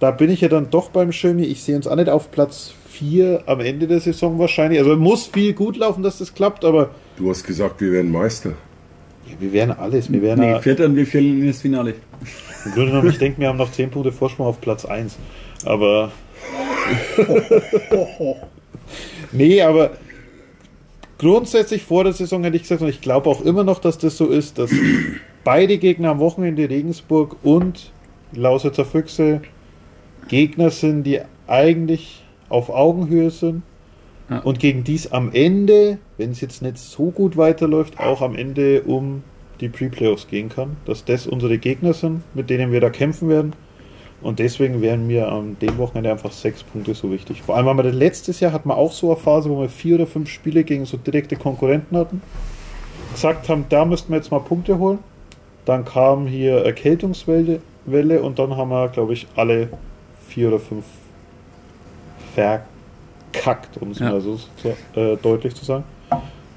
[0.00, 2.72] da bin ich ja dann doch beim Schirmi, ich sehe uns auch nicht auf Platz
[2.90, 4.78] 4 am Ende der Saison wahrscheinlich.
[4.80, 8.50] Also muss viel gut laufen, dass das klappt, aber Du hast gesagt, wir werden Meister.
[9.26, 10.10] ja, wir werden alles.
[10.12, 11.94] Wir werden Nee, ja- Vierter und wir fehlen ins Finale.
[12.64, 15.16] Im Grunde genommen, ich denke, wir haben noch 10 Punkte Vorsprung auf Platz 1.
[15.64, 16.10] Aber.
[19.32, 19.90] nee, aber
[21.18, 24.16] grundsätzlich vor der Saison hätte ich gesagt, und ich glaube auch immer noch, dass das
[24.16, 24.70] so ist, dass
[25.44, 27.92] beide Gegner am Wochenende Regensburg und
[28.32, 29.42] Lausitzer Füchse
[30.28, 33.62] Gegner sind, die eigentlich auf Augenhöhe sind.
[34.30, 34.40] Ja.
[34.40, 38.82] Und gegen dies am Ende, wenn es jetzt nicht so gut weiterläuft, auch am Ende
[38.82, 39.22] um
[39.60, 40.76] die Pre-Playoffs gehen kann.
[40.84, 43.54] Dass das unsere Gegner sind, mit denen wir da kämpfen werden.
[44.20, 47.42] Und deswegen wären mir an dem Wochenende einfach sechs Punkte so wichtig.
[47.42, 49.68] Vor allem, weil wir das letztes Jahr hatten wir auch so eine Phase, wo wir
[49.68, 52.20] vier oder fünf Spiele gegen so direkte Konkurrenten hatten.
[53.12, 54.98] Gesagt haben, da müssten wir jetzt mal Punkte holen.
[55.64, 59.68] Dann kam hier Erkältungswelle Welle und dann haben wir, glaube ich, alle
[60.28, 60.84] vier oder fünf
[62.34, 64.10] verkackt, um es Ja.
[64.10, 65.84] mal so zu, äh, deutlich zu sagen.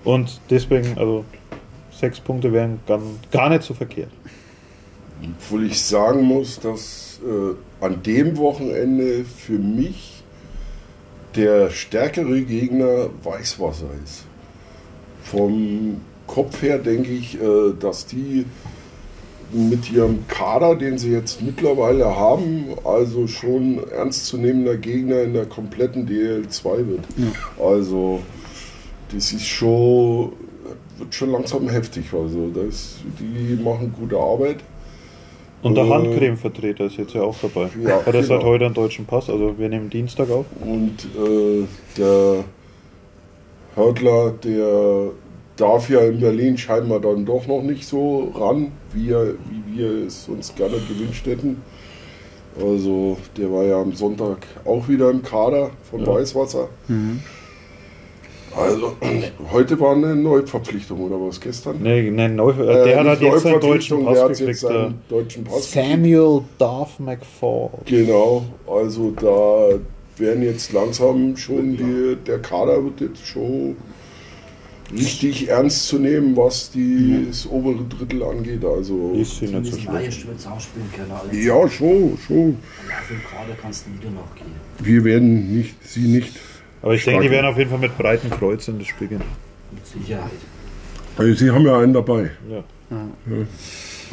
[0.03, 1.24] Und deswegen, also
[1.91, 2.99] sechs Punkte wären gar,
[3.32, 4.09] gar nicht so verkehrt.
[5.24, 10.24] Obwohl ich sagen muss, dass äh, an dem Wochenende für mich
[11.36, 14.26] der stärkere Gegner Weißwasser ist.
[15.24, 18.45] Vom Kopf her denke ich, äh, dass die
[19.53, 26.07] mit ihrem Kader, den sie jetzt mittlerweile haben, also schon ernstzunehmender Gegner in der kompletten
[26.07, 27.05] DL2 wird.
[27.59, 28.22] Also
[29.13, 30.32] das ist schon,
[30.97, 32.05] wird schon langsam heftig.
[32.13, 34.59] Also das, die machen gute Arbeit.
[35.64, 37.70] Und der Äh, Handcreme-Vertreter ist jetzt ja auch dabei.
[37.84, 38.51] Ja, Hat er seit genau.
[38.51, 40.45] heute einen deutschen Pass, also wir nehmen Dienstag auf.
[40.59, 41.66] Und äh,
[41.97, 42.43] der
[43.76, 45.12] Hörtler, der
[45.57, 50.07] darf ja in Berlin scheinbar dann doch noch nicht so ran, wie, er, wie wir
[50.07, 51.62] es uns gerne gewünscht hätten.
[52.59, 56.07] Also der war ja am Sonntag auch wieder im Kader von Ja.
[56.07, 56.68] Weißwasser.
[58.55, 58.95] Also
[59.51, 61.81] heute war eine Neuverpflichtung oder was gestern?
[61.81, 64.63] Nee, nee, neu, Äh, der hat jetzt seinen deutschen Pass der hat jetzt gekriegt.
[64.63, 65.71] Der seinen deutschen Pass.
[65.71, 67.69] Samuel Darth McFall.
[67.85, 69.69] Genau, also da
[70.17, 73.75] werden jetzt langsam schon die, der Kader wird jetzt schon
[74.93, 78.63] richtig ernst zu nehmen, was die, das obere Drittel angeht.
[78.65, 80.25] Also Die Die nicht so schlecht.
[81.31, 82.57] ja, schon, schon.
[82.57, 84.51] Auf dem Kader kannst du wieder noch gehen.
[84.79, 86.33] Wir werden nicht, sie nicht.
[86.82, 89.21] Aber ich denke, die werden auf jeden Fall mit breiten Kreuz in das Spiel gehen.
[89.71, 90.32] Mit Sicherheit.
[91.17, 92.63] Also sie haben ja einen dabei, Ja.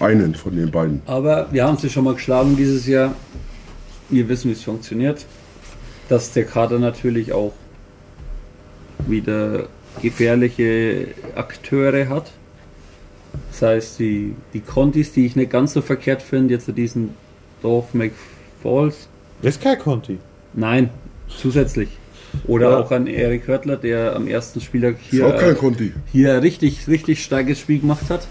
[0.00, 1.02] einen von den beiden.
[1.06, 3.14] Aber wir haben sie schon mal geschlagen dieses Jahr.
[4.10, 5.24] Wir wissen, wie es funktioniert.
[6.08, 7.52] Dass der Kader natürlich auch
[9.06, 9.66] wieder
[10.02, 12.32] gefährliche Akteure hat.
[13.50, 17.14] Das heißt, die, die Contis, die ich nicht ganz so verkehrt finde, jetzt diesen
[17.62, 19.08] Dorf McFalls.
[19.42, 20.18] Das ist kein Conti.
[20.54, 20.90] Nein,
[21.28, 21.88] zusätzlich.
[22.46, 22.78] Oder Ja.
[22.78, 25.92] auch an Erik Hörtler, der am ersten Spieltag hier, auch kein äh, Conti.
[26.12, 28.26] hier ein richtig, richtig starkes Spiel gemacht hat.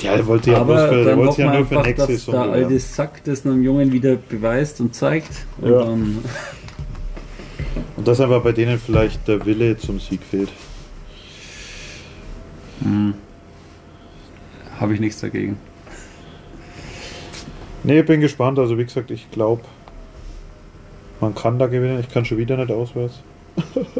[0.00, 2.12] Ja, der wollte ja bloß Aber für, der dann wollte ja nur für einfach, nächste
[2.12, 2.52] dass der bewerben.
[2.52, 5.30] alte Sack das einem Jungen wieder beweist und zeigt.
[5.60, 5.84] Und Ja.
[5.84, 6.18] dann,
[7.96, 10.50] Und dass einfach bei denen vielleicht der Wille zum Sieg fehlt.
[14.78, 15.56] habe ich nichts dagegen.
[17.82, 18.58] Nee, bin gespannt.
[18.58, 19.62] Also wie gesagt, ich glaube,
[21.24, 21.98] man kann da gewinnen.
[22.00, 23.22] Ich kann schon wieder nicht auswärts.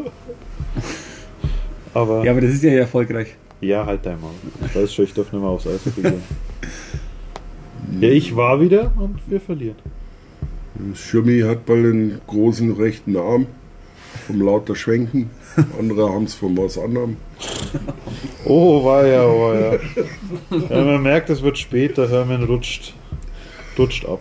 [1.95, 3.35] aber Ja, aber das ist ja erfolgreich.
[3.61, 4.33] ja, halt dein Maul.
[4.67, 6.23] Ich weiß schon, ich darf nicht mehr aufs Eis gehen.
[8.01, 9.77] ja, ich war wieder und wir verlieren.
[10.95, 13.47] Schirmi hat bald einen großen rechten Arm
[14.27, 15.31] vom lauter Schwenken.
[15.79, 17.17] Andere haben es von was anderem.
[18.47, 19.79] Oh, war ja, war ja.
[20.51, 20.85] ja.
[20.85, 21.97] Man merkt, es wird spät.
[21.97, 22.93] Der Hermann rutscht,
[23.79, 24.21] rutscht ab.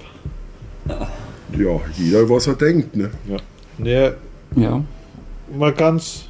[1.58, 3.10] Ja, jeder was er denkt, ne?
[3.78, 4.12] Nee,
[4.56, 4.84] Ja.
[5.56, 6.26] mal ganz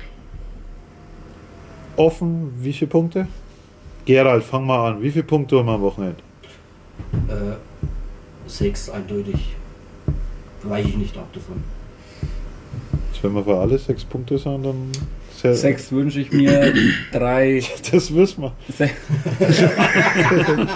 [1.95, 3.27] offen, wie viele Punkte?
[4.05, 5.01] Gerald, fang mal an.
[5.01, 6.17] Wie viele Punkte haben wir am Wochenende?
[7.29, 7.55] Äh,
[8.47, 9.55] sechs eindeutig.
[10.63, 11.63] Weiche ich nicht ab davon.
[13.11, 14.91] Jetzt, wenn wir für alle sechs Punkte sagen, dann.
[15.35, 16.73] Sehr, Sechs wünsche ich mir,
[17.11, 17.61] drei.
[17.91, 18.53] Das wissen wir.
[18.77, 18.89] Se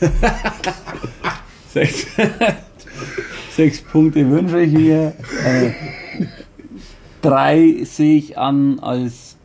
[1.72, 2.06] sechs,
[3.50, 5.14] sechs Punkte wünsche ich mir.
[5.44, 5.70] Äh,
[7.22, 9.36] drei sehe ich an als,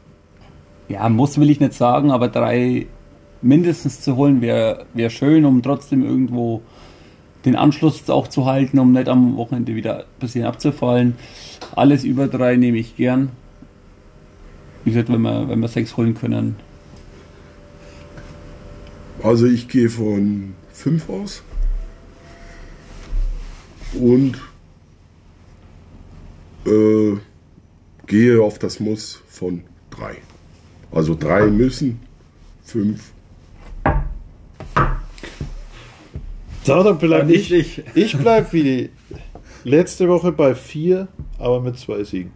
[0.88, 2.88] ja, muss will ich nicht sagen, aber drei
[3.42, 6.62] mindestens zu holen wäre wär schön, um trotzdem irgendwo
[7.46, 11.16] den Anschluss auch zu halten, um nicht am Wochenende wieder ein bisschen abzufallen.
[11.76, 13.30] Alles über drei nehme ich gern.
[14.84, 16.56] Wie gesagt, wenn wir, wenn wir sechs holen können,
[19.26, 21.42] Also ich gehe von 5 aus.
[24.00, 24.42] Und
[26.66, 27.18] äh,
[28.08, 30.18] gehe auf das Muss von 3.
[30.92, 32.00] Also 3 müssen,
[32.64, 33.14] 5.
[36.64, 37.84] So, dann bleib nicht ich.
[37.94, 38.90] Ich bleib wie die
[39.64, 42.32] letzte Woche bei vier, aber mit zwei Siegen.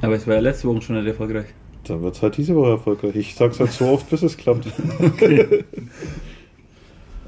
[0.00, 1.46] Aber es war ja letzte Woche schon nicht erfolgreich.
[1.84, 3.16] Dann wird es halt diese Woche erfolgreich.
[3.16, 4.66] Ich sag's halt so oft, bis es klappt.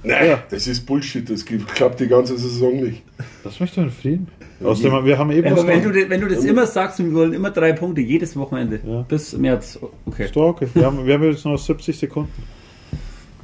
[0.06, 1.28] Naja, das ist Bullshit.
[1.28, 3.02] Das gibt- klappt die ganze Saison nicht.
[3.44, 4.28] Lass mich doch in Frieden.
[4.62, 7.00] Außerdem, wir haben eben Aber was wenn noch- du, das- wenn du das immer sagst,
[7.00, 9.02] und wir wollen immer drei Punkte jedes Wochenende Ja.
[9.02, 10.24] bis März, okay.
[10.26, 10.68] Ist doch okay.
[10.72, 12.30] Wir haben, wir haben jetzt noch 70 Sekunden.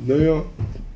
[0.07, 0.43] Naja,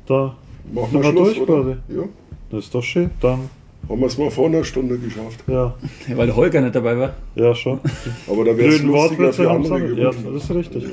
[0.07, 0.35] Da.
[0.73, 1.61] machen wir wir Schluss, durch, oder?
[1.63, 1.97] quasi?
[1.99, 2.03] Ja,
[2.49, 3.11] Das ist doch schön.
[3.21, 3.49] Dann,
[3.89, 5.43] haben wir es mal vor einer Stunde geschafft.
[5.47, 5.75] ja.
[6.07, 7.13] Ja, weil der Holger nicht dabei war.
[7.35, 7.79] Ja, schon.
[8.27, 9.93] Aber da wäre es Blöden lustiger für andere.
[10.01, 10.83] Ja, das ist richtig.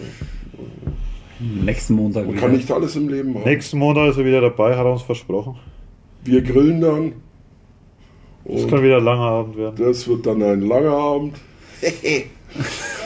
[1.40, 2.46] Nächsten Montag Man wieder.
[2.46, 3.44] kann nicht alles im Leben haben.
[3.44, 5.56] Nächsten Monat ist er wieder dabei, hat er uns versprochen.
[6.24, 7.12] Wir grillen dann.
[8.44, 9.76] Das kann wieder ein langer Abend werden.
[9.76, 11.36] das wird dann ein langer Abend.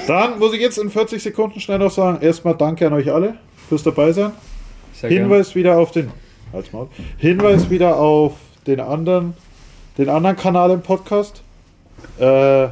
[0.06, 3.38] Dann muss ich jetzt in 40 Sekunden schnell noch sagen: erstmal danke an euch alle
[3.68, 4.32] fürs dabei sein.
[4.92, 5.22] Sehr gern.
[5.22, 6.10] Hinweis wieder auf den.
[7.18, 8.34] Hinweis wieder auf
[8.66, 9.34] den anderen,
[9.96, 11.42] den anderen Kanal im Podcast.
[12.18, 12.68] Äh,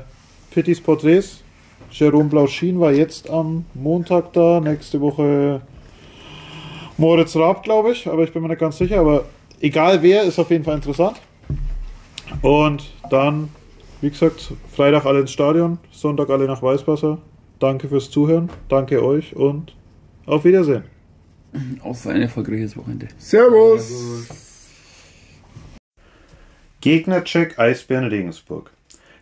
[0.51, 1.43] Pittys Porträts.
[1.91, 4.61] Jerome Blauschin war jetzt am Montag da.
[4.61, 5.61] Nächste Woche
[6.97, 8.07] Moritz Raab, glaube ich.
[8.07, 9.01] Aber ich bin mir nicht ganz sicher.
[9.01, 9.25] Aber
[9.61, 11.21] egal wer, ist auf jeden Fall interessant.
[12.43, 13.49] Und dann,
[14.01, 17.19] wie gesagt, Freitag alle ins Stadion, Sonntag alle nach Weißwasser.
[17.59, 18.51] Danke fürs Zuhören.
[18.69, 19.75] Danke euch und
[20.27, 20.85] auf Wiedersehen.
[21.83, 23.09] Auf ein erfolgreiches Wochenende.
[23.17, 24.29] Servus.
[26.81, 28.71] Gegnercheck Eisbären Regensburg.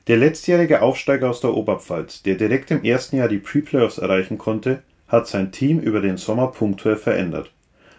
[0.07, 4.83] Der letztjährige Aufsteiger aus der Oberpfalz, der direkt im ersten Jahr die Pre-Playoffs erreichen konnte,
[5.09, 7.51] hat sein Team über den Sommer punktuell verändert.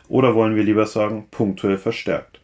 [0.07, 2.41] Oder wollen wir lieber sagen, punktuell verstärkt.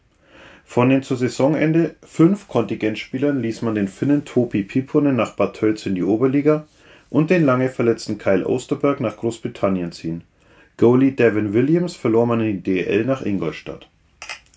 [0.64, 5.86] Von den zu Saisonende fünf Kontingentspielern ließ man den Finnen Topi Piponen nach Bad Tölz
[5.86, 6.66] in die Oberliga
[7.08, 10.24] und den lange verletzten Kyle Osterberg nach Großbritannien ziehen.
[10.76, 13.88] Goalie Devin Williams verlor man in die DL nach Ingolstadt.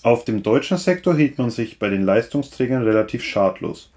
[0.01, 3.91] Auf dem deutschen Sektor hielt man sich bei den Leistungsträgern relativ schadlos,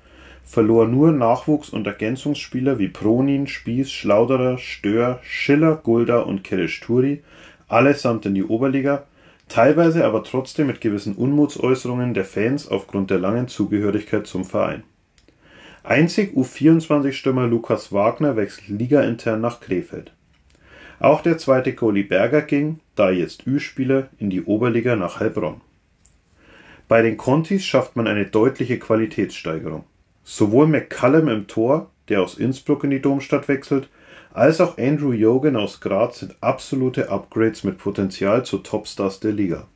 [0.48, 7.22] verlor nur Nachwuchs- und Ergänzungsspieler wie Pronin, Spieß, Schlauderer, Stör, Schiller, Gulda und Kirisch Turi,
[7.68, 9.04] allesamt in die Oberliga,
[9.48, 14.84] teilweise aber trotzdem mit gewissen Unmutsäußerungen der Fans aufgrund der langen Zugehörigkeit zum Verein.
[15.84, 20.12] Einzig U24-Stürmer Lukas Wagner wechselt ligaintern nach Krefeld.
[20.98, 25.60] Auch der zweite Goalie Berger ging, da jetzt Ü-Spieler, in die Oberliga nach Heilbronn.
[26.88, 29.84] Bei den Contis schafft man eine deutliche Qualitätssteigerung.
[30.30, 33.88] Sowohl McCallum im Tor, der aus Innsbruck in die Domstadt wechselt,
[34.30, 39.66] als auch Andrew Jogan aus Graz sind absolute Upgrades mit Potenzial zu Topstars der Liga.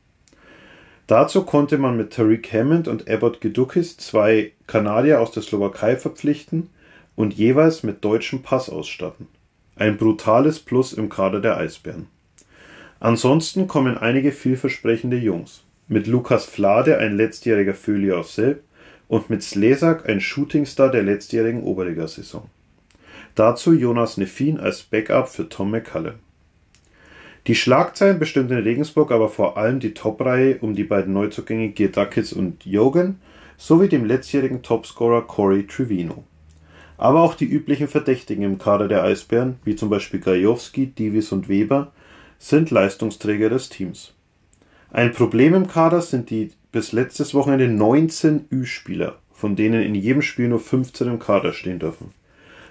[1.07, 6.69] Dazu konnte man mit Tariq Hammond und Abbott Gedukis zwei Kanadier aus der Slowakei verpflichten
[7.15, 9.27] und jeweils mit deutschem Pass ausstatten.
[9.75, 12.05] Ein brutales Plus im Kader der Eisbären.
[12.99, 15.63] Ansonsten kommen einige vielversprechende Jungs.
[15.87, 18.61] Mit Lukas Flade ein letztjähriger Föhli aus Selb
[19.13, 22.49] und mit Slesak ein Shootingstar der letztjährigen Oberligasaison.
[23.35, 26.15] Dazu Jonas Neffin als Backup für Tom McCallum.
[27.45, 32.33] Die Schlagzeilen bestimmt in Regensburg aber vor allem die Top-Reihe um die beiden Neuzugänge Girdakis
[32.33, 33.19] und Jogan
[33.55, 36.23] sowie dem letztjährigen Topscorer Corey Trevino.
[36.97, 41.47] Aber auch die üblichen Verdächtigen im Kader der Eisbären, wie zum Beispiel Gajowski, Divis und
[41.49, 41.91] Weber,
[42.39, 44.15] sind Leistungsträger des Teams.
[44.91, 50.23] Ein Problem im Kader sind die bis letztes Wochenende 19 Ü-Spieler, von denen in jedem
[50.23, 52.11] Spiel nur 15 im Kader stehen dürfen.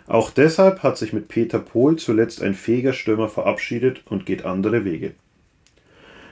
[0.09, 4.85] Auch deshalb hat sich mit Peter Pohl zuletzt ein fähiger Stürmer verabschiedet und geht andere
[4.85, 5.13] Wege.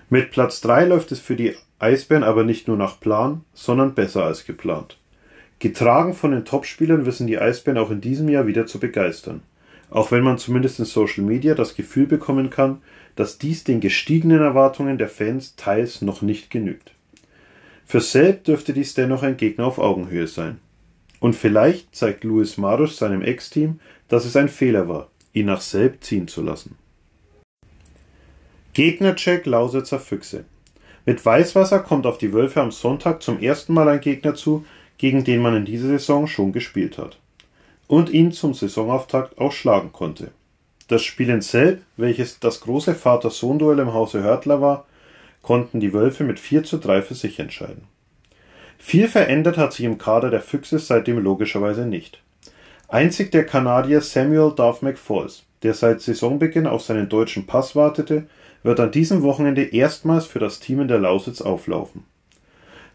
[0.09, 4.25] Mit Platz 3 läuft es für die Eisbären aber nicht nur nach Plan, sondern besser
[4.25, 4.99] als geplant.
[5.61, 9.43] Getragen von den Topspielern wissen die Eisbären auch in diesem Jahr wieder zu begeistern.
[9.91, 12.83] Auch wenn man zumindest in Social Media das Gefühl bekommen kann,
[13.15, 16.93] dass dies den gestiegenen Erwartungen der Fans teils noch nicht genügt.
[17.91, 20.61] Für Selb dürfte dies dennoch ein Gegner auf Augenhöhe sein.
[21.19, 26.05] Und vielleicht zeigt Luis Maros seinem Ex-Team, dass es ein Fehler war, ihn nach Selb
[26.05, 26.79] ziehen zu lassen.
[28.75, 30.45] Gegnercheck Lausitzer Füchse.
[31.05, 34.65] Mit Weißwasser kommt auf die Wölfe am Sonntag zum ersten Mal ein Gegner zu,
[34.97, 37.19] gegen den man in dieser Saison schon gespielt hat.
[37.89, 40.31] Und ihn zum Saisonauftakt auch schlagen konnte.
[40.87, 44.87] Das Spiel in Selb, welches das große Vater-Sohn-Duell im Hause Hörtler war,
[45.43, 47.85] konnten die Wölfe mit 4 zu 3 für sich entscheiden.
[48.79, 52.23] Viel verändert hat sich im Kader der Füchse seitdem logischerweise nicht.
[52.89, 58.27] Einzig der Kanadier Samuel Duff McFalls, der seit Saisonbeginn auf seinen deutschen Pass wartete,
[58.63, 62.05] wird an diesem Wochenende erstmals für das Team in der Lausitz auflaufen.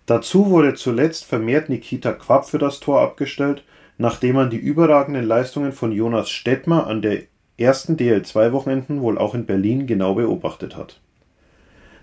[0.06, 3.64] Dazu wurde zuletzt vermehrt Nikita Quapp für das Tor abgestellt,
[3.98, 7.24] nachdem man die überragenden Leistungen von Jonas Stettmer an der
[7.58, 11.00] ersten DL2-Wochenenden wohl auch in Berlin genau beobachtet hat.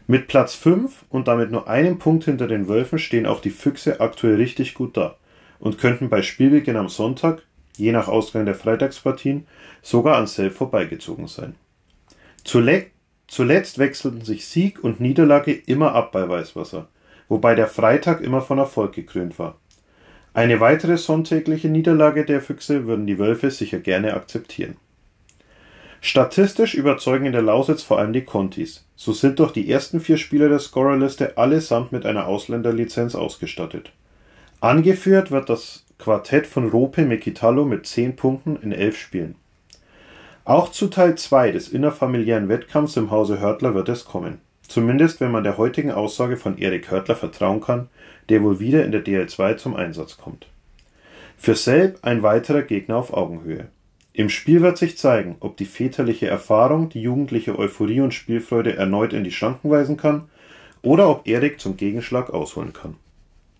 [0.08, 4.00] Mit Platz 5 und damit nur einem Punkt hinter den Wölfen stehen auch die Füchse
[4.00, 5.16] aktuell richtig gut da
[5.60, 7.42] und könnten bei Spielbeginn am Sonntag,
[7.76, 9.46] je nach Ausgang der Freitagspartien,
[9.80, 11.54] sogar an Selb vorbeigezogen sein.
[12.44, 12.86] Zule
[13.28, 16.88] zuletzt wechselten sich Sieg und Niederlage immer ab bei Weißwasser,
[17.28, 19.56] wobei der Freitag immer von Erfolg gekrönt war.
[20.34, 24.76] Eine weitere sonntägliche Niederlage der Füchse würden die Wölfe sicher gerne akzeptieren.
[26.04, 28.84] Statistisch überzeugen in der Lausitz vor allem die Contis.
[28.96, 33.92] So sind doch die ersten vier Spieler der Scorerliste allesamt mit einer Ausländerlizenz ausgestattet.
[34.60, 39.36] Angeführt wird das Quartett von Rope Mekitalo mit 10 Punkten in 11 Spielen.
[40.44, 44.40] Auch zu Teil 2 des innerfamiliären Wettkampfs im Hause Hörtler wird es kommen.
[44.66, 47.88] Zumindest wenn man der heutigen Aussage von Erik Hörtler vertrauen kann,
[48.28, 50.48] der wohl wieder in der DL2 zum Einsatz kommt.
[51.38, 53.68] Für Selb ein weiterer Gegner auf Augenhöhe.
[54.14, 59.14] Im Spiel wird sich zeigen, ob die väterliche Erfahrung die jugendliche Euphorie und Spielfreude erneut
[59.14, 60.28] in die Schranken weisen kann
[60.82, 62.96] oder ob Erik zum Gegenschlag ausholen kann.